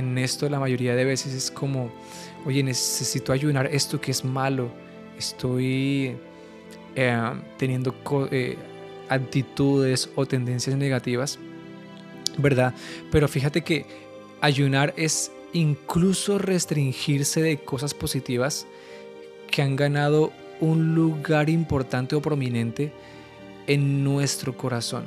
en 0.00 0.16
esto, 0.18 0.48
la 0.48 0.60
mayoría 0.60 0.94
de 0.94 1.04
veces 1.04 1.34
es 1.34 1.50
como, 1.50 1.90
oye, 2.44 2.62
necesito 2.62 3.32
ayunar 3.32 3.66
esto 3.66 4.00
que 4.00 4.10
es 4.10 4.24
malo. 4.24 4.70
Estoy 5.18 6.16
eh, 6.94 7.32
teniendo 7.56 7.94
eh, 8.30 8.56
actitudes 9.08 10.08
o 10.14 10.26
tendencias 10.26 10.76
negativas, 10.76 11.38
¿verdad? 12.38 12.74
Pero 13.10 13.28
fíjate 13.28 13.62
que 13.62 13.86
ayunar 14.40 14.94
es 14.96 15.32
incluso 15.52 16.38
restringirse 16.38 17.40
de 17.40 17.58
cosas 17.58 17.94
positivas 17.94 18.66
que 19.50 19.62
han 19.62 19.76
ganado 19.76 20.32
un 20.60 20.94
lugar 20.94 21.50
importante 21.50 22.16
o 22.16 22.22
prominente 22.22 22.92
en 23.66 24.04
nuestro 24.04 24.56
corazón. 24.56 25.04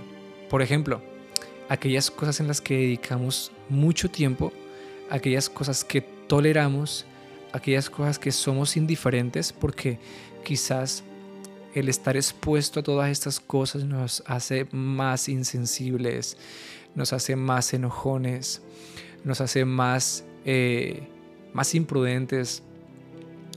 Por 0.50 0.62
ejemplo, 0.62 1.02
aquellas 1.70 2.12
cosas 2.12 2.40
en 2.40 2.48
las 2.48 2.62
que 2.62 2.76
dedicamos 2.76 3.52
mucho 3.70 4.10
tiempo, 4.10 4.52
aquellas 5.10 5.50
cosas 5.50 5.84
que 5.84 6.02
toleramos, 6.02 7.06
aquellas 7.54 7.90
cosas 7.90 8.20
que 8.20 8.32
somos 8.32 8.78
indiferentes 8.78 9.52
porque 9.54 10.00
quizás 10.44 11.04
el 11.74 11.90
estar 11.90 12.16
expuesto 12.18 12.80
a 12.80 12.84
todas 12.84 13.10
estas 13.10 13.40
cosas 13.40 13.84
nos 13.84 14.24
hace 14.26 14.68
más 14.72 15.30
insensibles, 15.30 16.38
nos 16.96 17.14
hace 17.14 17.36
más 17.36 17.74
enojones, 17.74 18.62
nos 19.24 19.42
hace 19.42 19.66
más 19.66 20.24
eh, 20.46 21.08
más 21.54 21.76
imprudentes, 21.76 22.64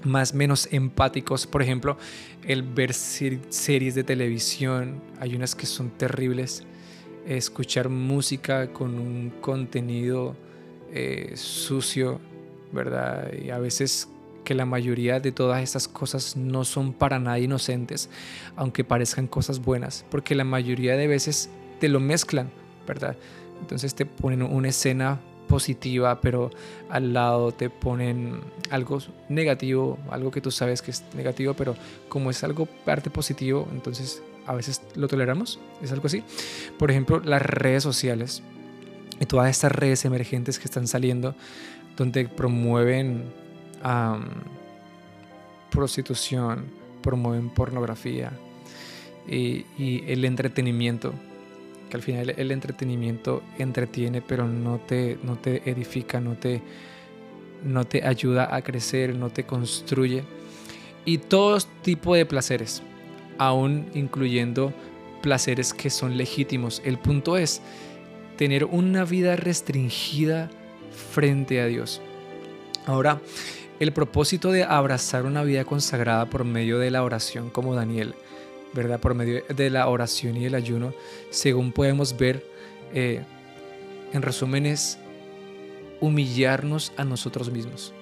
más 0.04 0.34
menos 0.34 0.68
empáticos. 0.72 1.46
Por 1.46 1.62
ejemplo, 1.62 1.96
el 2.44 2.62
ver 2.62 2.92
series 2.94 3.94
de 3.94 4.04
televisión, 4.04 5.00
hay 5.20 5.34
unas 5.34 5.54
que 5.54 5.66
son 5.66 5.90
terribles. 5.90 6.64
Escuchar 7.26 7.88
música 7.88 8.72
con 8.72 8.98
un 8.98 9.30
contenido 9.40 10.34
eh, 10.92 11.32
sucio, 11.36 12.20
¿verdad? 12.72 13.32
Y 13.32 13.50
a 13.50 13.58
veces 13.58 14.08
que 14.44 14.54
la 14.54 14.66
mayoría 14.66 15.20
de 15.20 15.32
todas 15.32 15.62
estas 15.62 15.88
cosas 15.88 16.36
no 16.36 16.64
son 16.64 16.92
para 16.92 17.18
nada 17.18 17.38
inocentes, 17.38 18.10
aunque 18.56 18.84
parezcan 18.84 19.26
cosas 19.26 19.60
buenas, 19.60 20.04
porque 20.10 20.34
la 20.34 20.44
mayoría 20.44 20.96
de 20.96 21.06
veces 21.06 21.48
te 21.80 21.88
lo 21.88 22.00
mezclan, 22.00 22.50
¿verdad? 22.86 23.16
Entonces 23.60 23.94
te 23.94 24.06
ponen 24.06 24.42
una 24.42 24.68
escena 24.68 25.20
positiva, 25.48 26.20
pero 26.20 26.50
al 26.88 27.12
lado 27.12 27.52
te 27.52 27.70
ponen 27.70 28.40
algo 28.70 28.98
negativo, 29.28 29.98
algo 30.10 30.30
que 30.30 30.40
tú 30.40 30.50
sabes 30.50 30.82
que 30.82 30.90
es 30.90 31.04
negativo, 31.14 31.54
pero 31.54 31.76
como 32.08 32.30
es 32.30 32.42
algo 32.42 32.66
parte 32.66 33.10
positivo, 33.10 33.68
entonces 33.72 34.22
a 34.46 34.54
veces 34.54 34.82
lo 34.94 35.08
toleramos, 35.08 35.60
es 35.82 35.92
algo 35.92 36.06
así. 36.06 36.24
Por 36.78 36.90
ejemplo, 36.90 37.20
las 37.20 37.42
redes 37.42 37.82
sociales 37.82 38.42
y 39.22 39.26
todas 39.26 39.48
estas 39.48 39.70
redes 39.70 40.04
emergentes 40.04 40.58
que 40.58 40.64
están 40.64 40.88
saliendo, 40.88 41.36
donde 41.96 42.26
promueven 42.26 43.22
prostitución, 45.70 46.64
promueven 47.02 47.48
pornografía 47.50 48.32
y, 49.28 49.64
el 50.08 50.24
entretenimiento, 50.24 51.14
que 51.88 51.96
al 51.96 52.02
final 52.02 52.34
el 52.36 52.50
entretenimiento 52.50 53.44
entretiene, 53.60 54.22
pero 54.22 54.48
no 54.48 54.80
te, 54.80 55.16
no 55.22 55.36
te 55.36 55.70
edifica, 55.70 56.20
no 56.20 56.34
te, 56.34 56.60
no 57.62 57.84
te 57.84 58.04
ayuda 58.04 58.52
a 58.52 58.60
crecer, 58.62 59.14
no 59.14 59.30
te 59.30 59.44
construye. 59.44 60.24
Y 61.04 61.18
todo 61.18 61.58
tipo 61.82 62.16
de 62.16 62.26
placeres, 62.26 62.82
aún 63.38 63.86
incluyendo 63.94 64.72
placeres 65.22 65.72
que 65.72 65.90
son 65.90 66.16
legítimos. 66.16 66.82
El 66.84 66.98
punto 66.98 67.36
es 67.36 67.62
tener 68.36 68.64
una 68.64 69.04
vida 69.04 69.36
restringida 69.36 70.50
frente 71.12 71.60
a 71.60 71.66
Dios. 71.66 72.00
Ahora, 72.86 73.20
el 73.80 73.92
propósito 73.92 74.52
de 74.52 74.64
abrazar 74.64 75.24
una 75.24 75.42
vida 75.42 75.64
consagrada 75.64 76.26
por 76.26 76.44
medio 76.44 76.78
de 76.78 76.90
la 76.90 77.02
oración 77.02 77.50
como 77.50 77.74
Daniel, 77.74 78.14
¿verdad? 78.72 79.00
Por 79.00 79.14
medio 79.14 79.42
de 79.48 79.70
la 79.70 79.88
oración 79.88 80.36
y 80.36 80.44
el 80.44 80.54
ayuno, 80.54 80.94
según 81.30 81.72
podemos 81.72 82.16
ver, 82.16 82.44
eh, 82.94 83.22
en 84.12 84.22
resumen 84.22 84.66
es 84.66 84.98
humillarnos 86.00 86.92
a 86.96 87.04
nosotros 87.04 87.50
mismos 87.50 87.92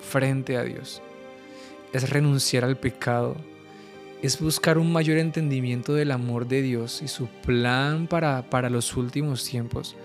frente 0.00 0.56
a 0.56 0.62
Dios. 0.62 1.02
Es 1.92 2.08
renunciar 2.10 2.64
al 2.64 2.76
pecado, 2.76 3.36
es 4.22 4.38
buscar 4.40 4.78
un 4.78 4.92
mayor 4.92 5.18
entendimiento 5.18 5.94
del 5.94 6.10
amor 6.10 6.46
de 6.46 6.62
Dios 6.62 7.00
y 7.02 7.08
su 7.08 7.26
plan 7.26 8.06
para, 8.06 8.48
para 8.50 8.68
los 8.68 8.96
últimos 8.96 9.44
tiempos. 9.44 9.96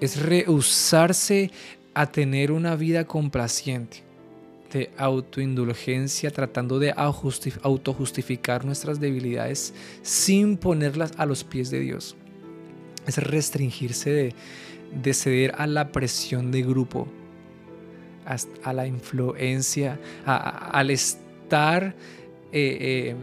Es 0.00 0.20
rehusarse 0.20 1.50
a 1.94 2.06
tener 2.06 2.52
una 2.52 2.76
vida 2.76 3.04
complaciente 3.04 4.02
de 4.72 4.90
autoindulgencia, 4.96 6.30
tratando 6.30 6.78
de 6.78 6.92
autojustificar 6.92 8.64
nuestras 8.64 9.00
debilidades 9.00 9.74
sin 10.02 10.56
ponerlas 10.56 11.12
a 11.16 11.26
los 11.26 11.44
pies 11.44 11.70
de 11.70 11.80
Dios. 11.80 12.16
Es 13.06 13.18
restringirse 13.18 14.34
de, 15.02 15.14
ceder 15.14 15.54
a 15.56 15.66
la 15.66 15.90
presión 15.90 16.50
de 16.50 16.62
grupo, 16.62 17.08
a 18.62 18.72
la 18.74 18.86
influencia, 18.86 19.98
al 20.26 20.90
estar 20.90 21.94
eh, 22.52 22.78
eh, 22.80 23.16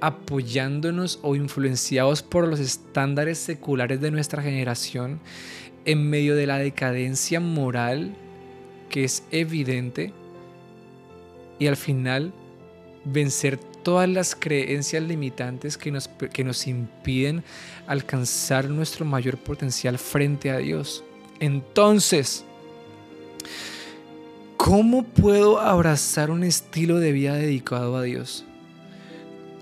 apoyándonos 0.00 1.18
o 1.22 1.34
influenciados 1.34 2.22
por 2.22 2.46
los 2.48 2.60
estándares 2.60 3.38
seculares 3.38 4.00
de 4.00 4.10
nuestra 4.10 4.42
generación 4.42 5.20
en 5.84 6.08
medio 6.08 6.36
de 6.36 6.46
la 6.46 6.58
decadencia 6.58 7.40
moral 7.40 8.14
que 8.88 9.04
es 9.04 9.24
evidente 9.30 10.12
y 11.58 11.66
al 11.66 11.76
final 11.76 12.32
vencer 13.04 13.58
todas 13.82 14.08
las 14.08 14.34
creencias 14.34 15.02
limitantes 15.02 15.76
que 15.76 15.90
nos, 15.90 16.08
que 16.08 16.44
nos 16.44 16.66
impiden 16.66 17.42
alcanzar 17.86 18.68
nuestro 18.68 19.04
mayor 19.04 19.38
potencial 19.38 19.98
frente 19.98 20.50
a 20.50 20.58
Dios. 20.58 21.04
Entonces, 21.38 22.44
¿cómo 24.62 25.04
puedo 25.04 25.58
abrazar 25.58 26.30
un 26.30 26.44
estilo 26.44 26.98
de 26.98 27.12
vida 27.12 27.34
dedicado 27.34 27.96
a 27.96 28.02
Dios? 28.02 28.44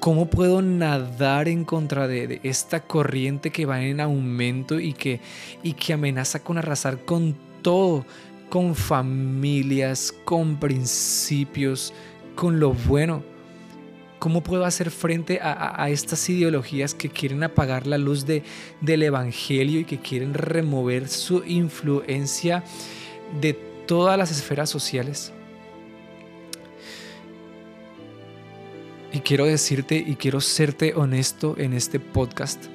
¿Cómo 0.00 0.26
puedo 0.26 0.60
nadar 0.60 1.48
en 1.48 1.64
contra 1.64 2.08
de, 2.08 2.40
esta 2.42 2.80
corriente 2.80 3.50
que 3.50 3.64
va 3.64 3.80
en 3.80 4.00
aumento 4.00 4.80
y 4.80 4.94
que, 4.94 5.20
y 5.62 5.74
que 5.74 5.92
amenaza 5.92 6.40
con 6.42 6.58
arrasar 6.58 7.04
con 7.04 7.36
todo 7.62 8.04
con 8.48 8.74
familias, 8.74 10.14
con 10.24 10.56
principios, 10.56 11.92
con 12.34 12.58
lo 12.58 12.72
bueno. 12.72 13.22
¿Cómo 14.18 14.42
puedo 14.42 14.64
hacer 14.64 14.90
frente 14.90 15.38
a, 15.40 15.88
estas 15.90 16.28
ideologías 16.28 16.92
que 16.92 17.08
quieren 17.08 17.44
apagar 17.44 17.86
la 17.86 17.98
luz 17.98 18.26
de, 18.26 18.42
del 18.80 19.04
Evangelio 19.04 19.78
y 19.80 19.84
que 19.84 19.98
quieren 19.98 20.34
remover 20.34 21.08
su 21.08 21.44
influencia 21.44 22.64
de 23.40 23.67
todas 23.88 24.16
las 24.16 24.30
esferas 24.30 24.70
sociales? 24.70 25.32
Y 29.12 29.18
quiero 29.18 29.46
decirte 29.46 29.96
y 29.96 30.14
quiero 30.14 30.40
serte 30.40 30.94
honesto 30.94 31.56
en 31.58 31.72
este 31.72 31.98
podcast 31.98 32.66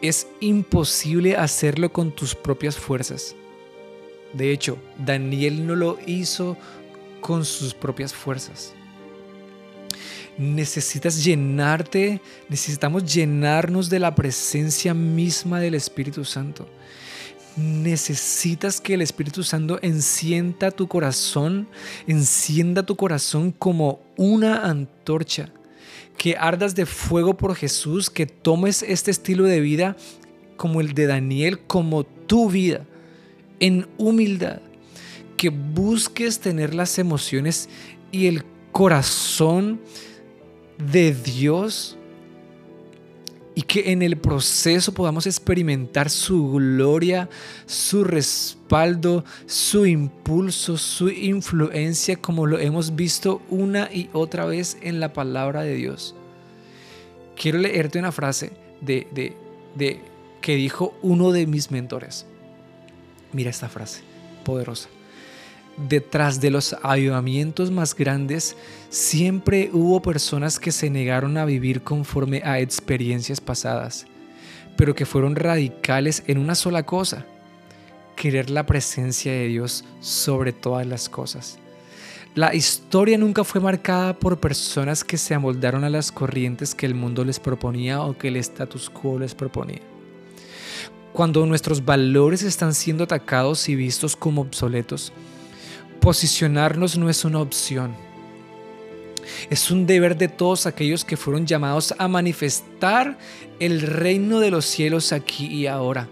es 0.00 0.26
imposible 0.40 1.36
hacerlo 1.36 1.92
con 1.92 2.10
tus 2.12 2.34
propias 2.34 2.76
fuerzas. 2.76 3.34
De 4.32 4.52
hecho, 4.52 4.78
Daniel 4.98 5.66
no 5.66 5.74
lo 5.76 5.98
hizo 6.06 6.56
con 7.20 7.44
sus 7.44 7.74
propias 7.74 8.14
fuerzas. 8.14 8.72
Necesitas 10.38 11.22
llenarte, 11.22 12.20
necesitamos 12.48 13.12
llenarnos 13.12 13.90
de 13.90 13.98
la 13.98 14.14
presencia 14.14 14.94
misma 14.94 15.60
del 15.60 15.74
Espíritu 15.74 16.24
Santo. 16.24 16.66
Necesitas 17.56 18.80
que 18.80 18.94
el 18.94 19.02
Espíritu 19.02 19.42
Santo 19.42 19.78
encienda 19.82 20.70
tu 20.70 20.86
corazón, 20.86 21.68
encienda 22.06 22.84
tu 22.84 22.96
corazón 22.96 23.52
como 23.52 24.00
una 24.16 24.66
antorcha 24.68 25.52
que 26.16 26.36
ardas 26.36 26.74
de 26.74 26.86
fuego 26.86 27.36
por 27.36 27.54
Jesús, 27.56 28.10
que 28.10 28.26
tomes 28.26 28.82
este 28.82 29.10
estilo 29.10 29.44
de 29.44 29.60
vida 29.60 29.96
como 30.56 30.80
el 30.80 30.92
de 30.92 31.06
Daniel, 31.06 31.58
como 31.60 32.04
tu 32.04 32.50
vida, 32.50 32.84
en 33.58 33.88
humildad, 33.96 34.60
que 35.36 35.48
busques 35.48 36.38
tener 36.38 36.74
las 36.74 36.98
emociones 36.98 37.70
y 38.12 38.26
el 38.26 38.44
corazón 38.70 39.80
de 40.92 41.14
Dios 41.14 41.96
y 43.54 43.62
que 43.62 43.92
en 43.92 44.02
el 44.02 44.16
proceso 44.16 44.94
podamos 44.94 45.26
experimentar 45.26 46.08
su 46.08 46.52
gloria, 46.52 47.28
su 47.66 48.04
respaldo, 48.04 49.24
su 49.46 49.86
impulso, 49.86 50.76
su 50.76 51.10
influencia, 51.10 52.16
como 52.16 52.46
lo 52.46 52.58
hemos 52.58 52.94
visto 52.94 53.42
una 53.50 53.92
y 53.92 54.08
otra 54.12 54.44
vez 54.44 54.76
en 54.82 55.00
la 55.00 55.12
palabra 55.12 55.62
de 55.62 55.74
Dios. 55.74 56.14
Quiero 57.36 57.58
leerte 57.58 57.98
una 57.98 58.12
frase 58.12 58.52
de, 58.80 59.06
de, 59.74 60.00
que 60.40 60.54
dijo 60.54 60.94
uno 61.02 61.32
de 61.32 61.46
mis 61.46 61.70
mentores. 61.70 62.26
Mira 63.32 63.50
esta 63.50 63.68
frase, 63.68 64.02
poderosa 64.44 64.88
detrás 65.76 66.40
de 66.40 66.50
los 66.50 66.76
avivamientos 66.82 67.70
más 67.70 67.94
grandes, 67.94 68.56
siempre 68.88 69.70
hubo 69.72 70.02
personas 70.02 70.58
que 70.58 70.72
se 70.72 70.90
negaron 70.90 71.36
a 71.36 71.44
vivir 71.44 71.82
conforme 71.82 72.42
a 72.44 72.60
experiencias 72.60 73.40
pasadas, 73.40 74.06
pero 74.76 74.94
que 74.94 75.06
fueron 75.06 75.36
radicales 75.36 76.22
en 76.26 76.38
una 76.38 76.54
sola 76.54 76.84
cosa, 76.84 77.24
querer 78.16 78.50
la 78.50 78.66
presencia 78.66 79.32
de 79.32 79.46
Dios 79.48 79.84
sobre 80.00 80.52
todas 80.52 80.86
las 80.86 81.08
cosas. 81.08 81.58
La 82.34 82.54
historia 82.54 83.18
nunca 83.18 83.42
fue 83.42 83.60
marcada 83.60 84.16
por 84.16 84.38
personas 84.38 85.02
que 85.02 85.16
se 85.16 85.34
amoldaron 85.34 85.82
a 85.82 85.90
las 85.90 86.12
corrientes 86.12 86.76
que 86.76 86.86
el 86.86 86.94
mundo 86.94 87.24
les 87.24 87.40
proponía 87.40 88.02
o 88.02 88.16
que 88.16 88.28
el 88.28 88.36
status 88.36 88.88
quo 88.88 89.18
les 89.18 89.34
proponía. 89.34 89.80
Cuando 91.12 91.44
nuestros 91.44 91.84
valores 91.84 92.42
están 92.44 92.72
siendo 92.72 93.02
atacados 93.02 93.68
y 93.68 93.74
vistos 93.74 94.14
como 94.14 94.42
obsoletos, 94.42 95.12
Posicionarnos 96.00 96.96
no 96.96 97.10
es 97.10 97.26
una 97.26 97.40
opción. 97.40 97.94
Es 99.50 99.70
un 99.70 99.86
deber 99.86 100.16
de 100.16 100.28
todos 100.28 100.66
aquellos 100.66 101.04
que 101.04 101.18
fueron 101.18 101.46
llamados 101.46 101.94
a 101.98 102.08
manifestar 102.08 103.18
el 103.58 103.82
reino 103.82 104.40
de 104.40 104.50
los 104.50 104.64
cielos 104.64 105.12
aquí 105.12 105.46
y 105.46 105.66
ahora. 105.66 106.08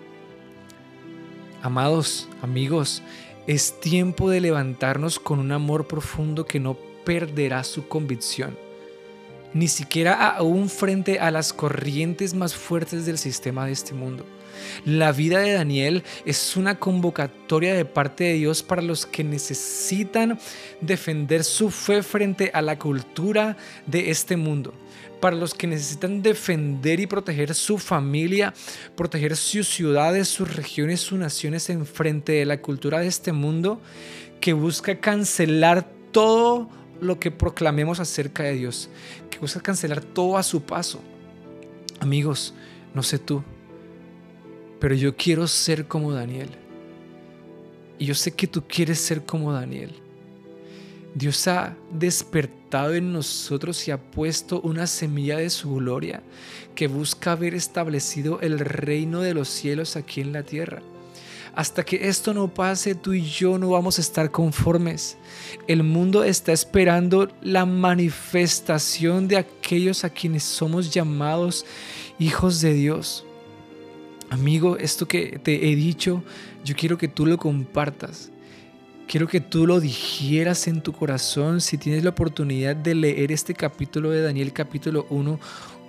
Amados 1.62 2.29
amigos, 2.42 3.03
es 3.46 3.81
tiempo 3.81 4.29
de 4.29 4.42
levantarnos 4.42 5.18
con 5.18 5.38
un 5.38 5.53
amor 5.53 5.87
profundo 5.87 6.44
que 6.44 6.61
no 6.61 6.77
perderá 7.05 7.64
su 7.64 7.88
convicción, 7.88 8.57
ni 9.55 9.68
siquiera 9.68 10.37
aún 10.37 10.68
frente 10.68 11.18
a 11.18 11.31
las 11.31 11.55
corrientes 11.55 12.35
más 12.35 12.55
fuertes 12.55 13.07
del 13.07 13.16
sistema 13.16 13.64
de 13.64 13.72
este 13.72 13.94
mundo. 13.94 14.27
La 14.85 15.12
vida 15.12 15.40
de 15.40 15.53
Daniel 15.53 16.03
es 16.25 16.57
una 16.57 16.79
convocatoria 16.79 17.75
de 17.75 17.85
parte 17.85 18.25
de 18.25 18.35
Dios 18.35 18.62
para 18.62 18.83
los 18.83 19.07
que 19.07 19.25
necesitan 19.25 20.38
defender 20.81 21.44
su 21.44 21.71
fe 21.71 22.03
frente 22.03 22.51
a 22.55 22.62
la 22.62 22.79
cultura 22.79 23.57
de 23.87 24.11
este 24.11 24.37
mundo 24.37 24.75
para 25.21 25.37
los 25.37 25.53
que 25.53 25.66
necesitan 25.66 26.23
defender 26.23 27.01
y 27.01 27.07
proteger 27.07 27.55
su 27.55 27.79
familia, 27.79 28.55
proteger 28.97 29.37
sus 29.37 29.68
ciudades, 29.68 30.29
sus 30.29 30.55
regiones, 30.55 31.01
sus 31.01 31.18
naciones 31.18 31.68
en 31.71 31.87
frente 31.87 32.33
de 32.33 32.47
la 32.47 32.61
cultura 32.61 33.01
de 33.01 33.09
este 33.09 33.33
mundo 33.33 33.81
que 34.40 34.53
busca 34.53 35.01
cancelar 35.01 35.88
todo 36.12 36.68
lo 37.01 37.18
que 37.18 37.31
proclamemos 37.31 38.01
acerca 38.01 38.44
de 38.44 38.55
Dios, 38.55 38.88
que 39.31 39.38
busca 39.38 39.61
cancelar 39.61 40.03
todo 40.03 40.37
a 40.37 40.42
su 40.42 40.62
paso. 40.62 41.01
Amigos, 42.01 42.55
no 42.94 43.03
sé 43.03 43.18
tú, 43.18 43.42
pero 44.81 44.95
yo 44.95 45.17
quiero 45.17 45.47
ser 45.47 45.87
como 45.87 46.12
Daniel. 46.12 46.51
Y 47.99 48.07
yo 48.07 48.14
sé 48.14 48.33
que 48.33 48.47
tú 48.47 48.62
quieres 48.67 49.01
ser 49.01 49.25
como 49.25 49.53
Daniel. 49.53 49.93
Dios 51.14 51.49
ha 51.49 51.77
despertado 51.91 52.95
en 52.95 53.12
nosotros 53.12 53.88
y 53.88 53.91
ha 53.91 53.99
puesto 53.99 54.61
una 54.61 54.87
semilla 54.87 55.38
de 55.38 55.51
su 55.51 55.75
gloria 55.75 56.23
que 56.75 56.87
busca 56.87 57.33
haber 57.33 57.55
establecido 57.55 58.41
el 58.41 58.59
reino 58.61 59.21
de 59.21 59.35
los 59.35 59.49
cielos 59.49 59.97
aquí 59.97 60.21
en 60.21 60.33
la 60.33 60.45
tierra. 60.45 60.83
Hasta 61.57 61.85
que 61.85 62.09
esto 62.09 62.33
no 62.35 62.55
pase, 62.55 62.95
tú 62.95 63.14
y 63.14 63.25
yo 63.25 63.59
no 63.59 63.71
vamos 63.71 63.99
a 63.99 64.01
estar 64.01 64.31
conformes. 64.31 65.17
El 65.67 65.83
mundo 65.83 66.23
está 66.23 66.53
esperando 66.53 67.29
la 67.43 67.67
manifestación 67.67 69.27
de 69.27 69.38
aquellos 69.38 70.05
a 70.05 70.11
quienes 70.11 70.45
somos 70.45 70.93
llamados 70.93 71.67
hijos 72.21 72.61
de 72.61 72.75
Dios. 72.75 73.25
Amigo, 74.31 74.77
esto 74.77 75.09
que 75.09 75.38
te 75.43 75.71
he 75.71 75.77
dicho, 75.77 76.23
yo 76.64 76.75
quiero 76.77 76.99
que 76.99 77.09
tú 77.09 77.25
lo 77.25 77.38
compartas. 77.38 78.31
Quiero 79.07 79.27
que 79.27 79.41
tú 79.41 79.67
lo 79.67 79.81
dijeras 79.81 80.69
en 80.69 80.83
tu 80.83 80.93
corazón 80.93 81.62
si 81.62 81.79
tienes 81.79 82.05
la 82.05 82.11
oportunidad 82.11 82.77
de 82.77 82.95
leer 82.95 83.33
este 83.33 83.55
capítulo 83.55 84.11
de 84.11 84.21
Daniel 84.21 84.53
capítulo 84.53 85.07
1 85.09 85.41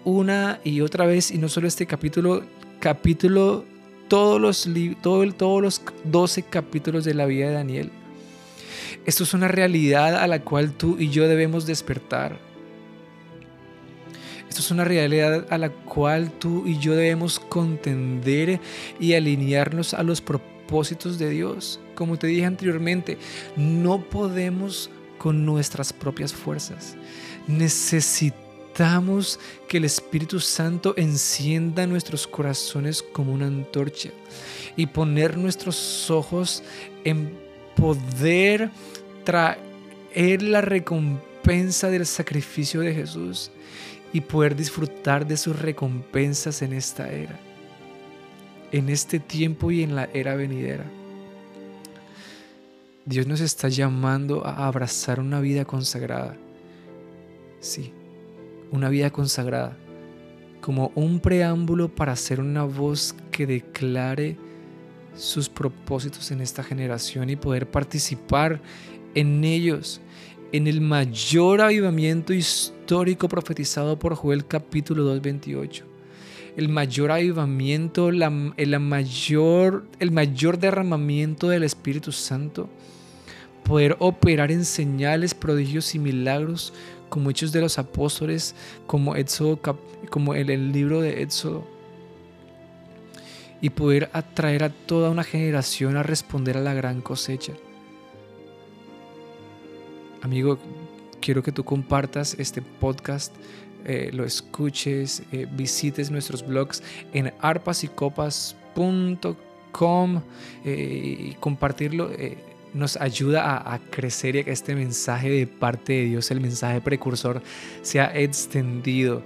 una 0.06 0.62
y 0.64 0.80
otra 0.80 1.06
vez 1.06 1.30
y 1.32 1.38
no 1.38 1.50
solo 1.50 1.68
este 1.68 1.86
capítulo, 1.86 2.44
capítulo 2.80 3.66
todos 4.08 4.40
los 4.40 4.70
todo 5.02 5.30
todos 5.34 5.62
los 5.62 5.82
12 6.06 6.44
capítulos 6.44 7.04
de 7.04 7.14
la 7.14 7.26
vida 7.26 7.48
de 7.48 7.54
Daniel. 7.54 7.92
Esto 9.06 9.24
es 9.24 9.34
una 9.34 9.50
realidad 9.50 10.16
a 10.16 10.28
la 10.28 10.42
cual 10.42 10.72
tú 10.72 10.96
y 10.98 11.10
yo 11.10 11.28
debemos 11.28 11.66
despertar. 11.66 12.40
Esto 14.50 14.62
es 14.62 14.72
una 14.72 14.84
realidad 14.84 15.46
a 15.50 15.58
la 15.58 15.70
cual 15.70 16.32
tú 16.32 16.66
y 16.66 16.80
yo 16.80 16.96
debemos 16.96 17.40
contender 17.40 18.60
y 19.00 19.14
alinearnos 19.14 19.94
a 19.94 20.04
los 20.04 20.20
propósitos 20.20 21.20
de 21.20 21.30
Dios 21.30 21.80
como 22.00 22.18
te 22.18 22.28
dije 22.28 22.46
anteriormente, 22.46 23.18
no 23.58 24.02
podemos 24.02 24.90
con 25.18 25.46
nuestras 25.46 25.92
propias 25.92 26.32
fuerzas. 26.32 26.96
Necesitamos 27.46 29.38
que 29.68 29.78
el 29.78 29.84
Espíritu 29.84 30.40
Santo 30.40 30.94
encienda 30.96 31.86
nuestros 31.86 32.26
corazones 32.26 33.04
como 33.04 33.34
una 33.34 33.48
antorcha 33.48 34.12
y 34.78 34.86
poner 34.86 35.38
nuestros 35.38 36.10
ojos 36.10 36.64
en 37.04 37.38
poder 37.76 38.72
traer 39.26 40.42
la 40.42 40.62
recompensa 40.62 41.90
del 41.90 42.06
sacrificio 42.06 42.80
de 42.80 42.94
Jesús 42.94 43.52
y 44.14 44.22
poder 44.22 44.56
disfrutar 44.56 45.28
de 45.28 45.38
sus 45.38 45.60
recompensas 45.60 46.62
en 46.62 46.74
esta 46.74 47.10
era, 47.10 47.40
en 48.72 48.90
este 48.90 49.20
tiempo 49.20 49.72
y 49.72 49.84
en 49.84 49.96
la 49.96 50.06
era 50.14 50.36
venidera. 50.36 50.86
Dios 53.06 53.26
nos 53.26 53.42
está 53.42 53.70
llamando 53.70 54.46
a 54.46 54.68
abrazar 54.68 55.20
una 55.20 55.40
vida 55.40 55.66
consagrada. 55.66 56.38
Sí, 57.60 57.92
una 58.72 58.90
vida 58.90 59.10
consagrada. 59.10 59.76
Como 60.62 60.92
un 60.96 61.20
preámbulo 61.20 61.94
para 61.94 62.16
ser 62.16 62.40
una 62.40 62.64
voz 62.64 63.16
que 63.32 63.48
declare 63.48 64.38
sus 65.16 65.50
propósitos 65.50 66.32
en 66.32 66.42
esta 66.42 66.64
generación 66.64 67.30
y 67.30 67.36
poder 67.36 67.70
participar 67.70 68.62
en 69.16 69.44
ellos, 69.44 70.02
en 70.52 70.68
el 70.68 70.82
mayor 70.82 71.62
avivamiento 71.62 72.34
histórico 72.34 73.28
profetizado 73.28 73.98
por 74.00 74.16
Joel 74.16 74.46
capítulo 74.46 75.16
2.28 75.16 75.90
el 76.58 76.68
mayor 76.68 77.12
avivamiento, 77.12 78.10
el, 78.10 78.80
mayor, 78.80 79.86
el 80.00 80.12
mayor 80.12 80.60
derramamiento 80.60 81.48
del 81.48 81.64
Espíritu 81.64 82.12
Santo 82.12 82.70
poder 83.64 83.96
operar 84.00 84.52
en 84.52 84.66
señales, 84.66 85.34
prodigios 85.34 85.94
y 85.96 86.00
milagros 86.00 86.74
como 87.08 87.30
hechos 87.30 87.52
de 87.52 87.62
los 87.62 87.80
apóstoles, 87.80 88.56
como, 88.88 89.16
Éxodo, 89.16 89.60
como 90.10 90.36
en 90.36 90.50
el 90.50 90.72
libro 90.72 91.02
de 91.02 91.22
Éxodo. 91.22 91.66
Y 93.62 93.70
poder 93.70 94.10
atraer 94.14 94.64
a 94.64 94.70
toda 94.70 95.10
una 95.10 95.24
generación 95.24 95.98
a 95.98 96.04
responder 96.04 96.58
a 96.58 96.62
la 96.62 96.74
gran 96.74 97.02
cosecha. 97.02 97.54
Amigo, 100.22 100.60
quiero 101.22 101.42
que 101.42 101.54
tú 101.54 101.64
compartas 101.64 102.36
este 102.40 102.62
podcast, 102.62 103.34
eh, 103.86 104.10
lo 104.14 104.26
escuches, 104.26 105.24
eh, 105.32 105.48
visites 105.50 106.12
nuestros 106.12 106.46
blogs 106.46 106.84
en 107.14 107.34
arpasycopas.com 107.40 110.22
eh, 110.66 111.18
y 111.20 111.34
compartirlo 111.36 112.12
nos 112.74 112.98
ayuda 112.98 113.74
a, 113.74 113.80
crecer 113.80 114.36
y 114.36 114.40
a 114.40 114.44
que 114.44 114.52
este 114.52 114.76
mensaje 114.76 115.30
de 115.30 115.48
parte 115.48 115.94
de 115.94 116.06
Dios, 116.06 116.30
el 116.30 116.40
mensaje 116.40 116.82
precursor, 116.82 117.42
sea 117.82 118.16
extendido 118.16 119.24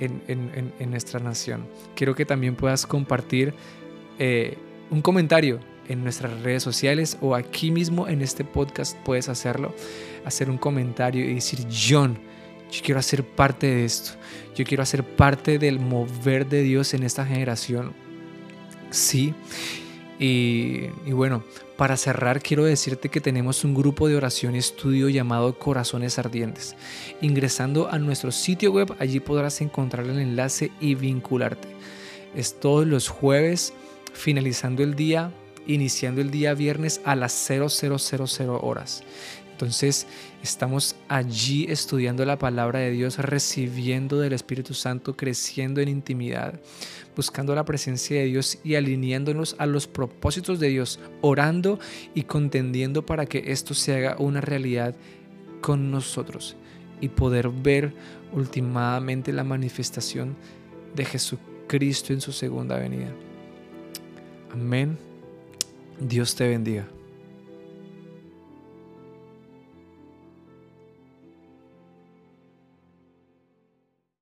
en, 0.00 0.90
nuestra 0.90 1.20
nación. 1.20 1.66
Quiero 1.94 2.14
que 2.14 2.24
también 2.24 2.54
puedas 2.54 2.86
compartir 2.86 3.52
un 4.90 5.02
comentario 5.02 5.60
en 5.88 6.02
nuestras 6.02 6.40
redes 6.42 6.62
sociales 6.62 7.16
o 7.20 7.34
aquí 7.34 7.70
mismo 7.70 8.08
en 8.08 8.22
este 8.22 8.44
podcast 8.44 8.96
puedes 8.98 9.28
hacerlo, 9.28 9.74
hacer 10.24 10.50
un 10.50 10.58
comentario 10.58 11.28
y 11.28 11.34
decir, 11.34 11.66
John, 11.70 12.18
yo 12.70 12.80
quiero 12.82 13.00
hacer 13.00 13.24
parte 13.24 13.66
de 13.66 13.84
esto, 13.84 14.12
yo 14.54 14.64
quiero 14.64 14.82
hacer 14.82 15.02
parte 15.02 15.58
del 15.58 15.80
mover 15.80 16.46
de 16.46 16.62
Dios 16.62 16.94
en 16.94 17.02
esta 17.02 17.24
generación. 17.24 17.92
Sí. 18.90 19.34
Y, 20.18 20.86
y 21.06 21.12
bueno, 21.12 21.44
para 21.76 21.96
cerrar, 21.96 22.42
quiero 22.42 22.64
decirte 22.64 23.08
que 23.08 23.20
tenemos 23.20 23.62
un 23.62 23.72
grupo 23.72 24.08
de 24.08 24.16
oración 24.16 24.56
y 24.56 24.58
estudio 24.58 25.08
llamado 25.08 25.58
Corazones 25.58 26.18
Ardientes. 26.18 26.74
Ingresando 27.20 27.88
a 27.88 28.00
nuestro 28.00 28.32
sitio 28.32 28.72
web, 28.72 28.96
allí 28.98 29.20
podrás 29.20 29.60
encontrar 29.60 30.06
el 30.06 30.18
enlace 30.18 30.72
y 30.80 30.96
vincularte. 30.96 31.68
Es 32.34 32.58
todos 32.58 32.84
los 32.84 33.08
jueves, 33.08 33.72
finalizando 34.12 34.82
el 34.82 34.96
día, 34.96 35.32
iniciando 35.68 36.20
el 36.20 36.32
día 36.32 36.54
viernes 36.54 37.00
a 37.04 37.14
las 37.14 37.32
0000 37.32 38.58
horas. 38.60 39.04
Entonces 39.58 40.06
estamos 40.40 40.94
allí 41.08 41.66
estudiando 41.68 42.24
la 42.24 42.38
palabra 42.38 42.78
de 42.78 42.92
Dios, 42.92 43.18
recibiendo 43.18 44.20
del 44.20 44.32
Espíritu 44.32 44.72
Santo, 44.72 45.16
creciendo 45.16 45.80
en 45.80 45.88
intimidad, 45.88 46.60
buscando 47.16 47.56
la 47.56 47.64
presencia 47.64 48.20
de 48.20 48.26
Dios 48.26 48.58
y 48.62 48.76
alineándonos 48.76 49.56
a 49.58 49.66
los 49.66 49.88
propósitos 49.88 50.60
de 50.60 50.68
Dios, 50.68 51.00
orando 51.22 51.80
y 52.14 52.22
contendiendo 52.22 53.04
para 53.04 53.26
que 53.26 53.44
esto 53.48 53.74
se 53.74 53.96
haga 53.96 54.16
una 54.20 54.40
realidad 54.40 54.94
con 55.60 55.90
nosotros 55.90 56.56
y 57.00 57.08
poder 57.08 57.48
ver 57.48 57.92
últimamente 58.32 59.32
la 59.32 59.42
manifestación 59.42 60.36
de 60.94 61.04
Jesucristo 61.04 62.12
en 62.12 62.20
su 62.20 62.30
segunda 62.30 62.78
venida. 62.78 63.12
Amén. 64.52 65.07
Dios 66.00 66.34
te 66.34 66.48
bendiga. 66.48 66.86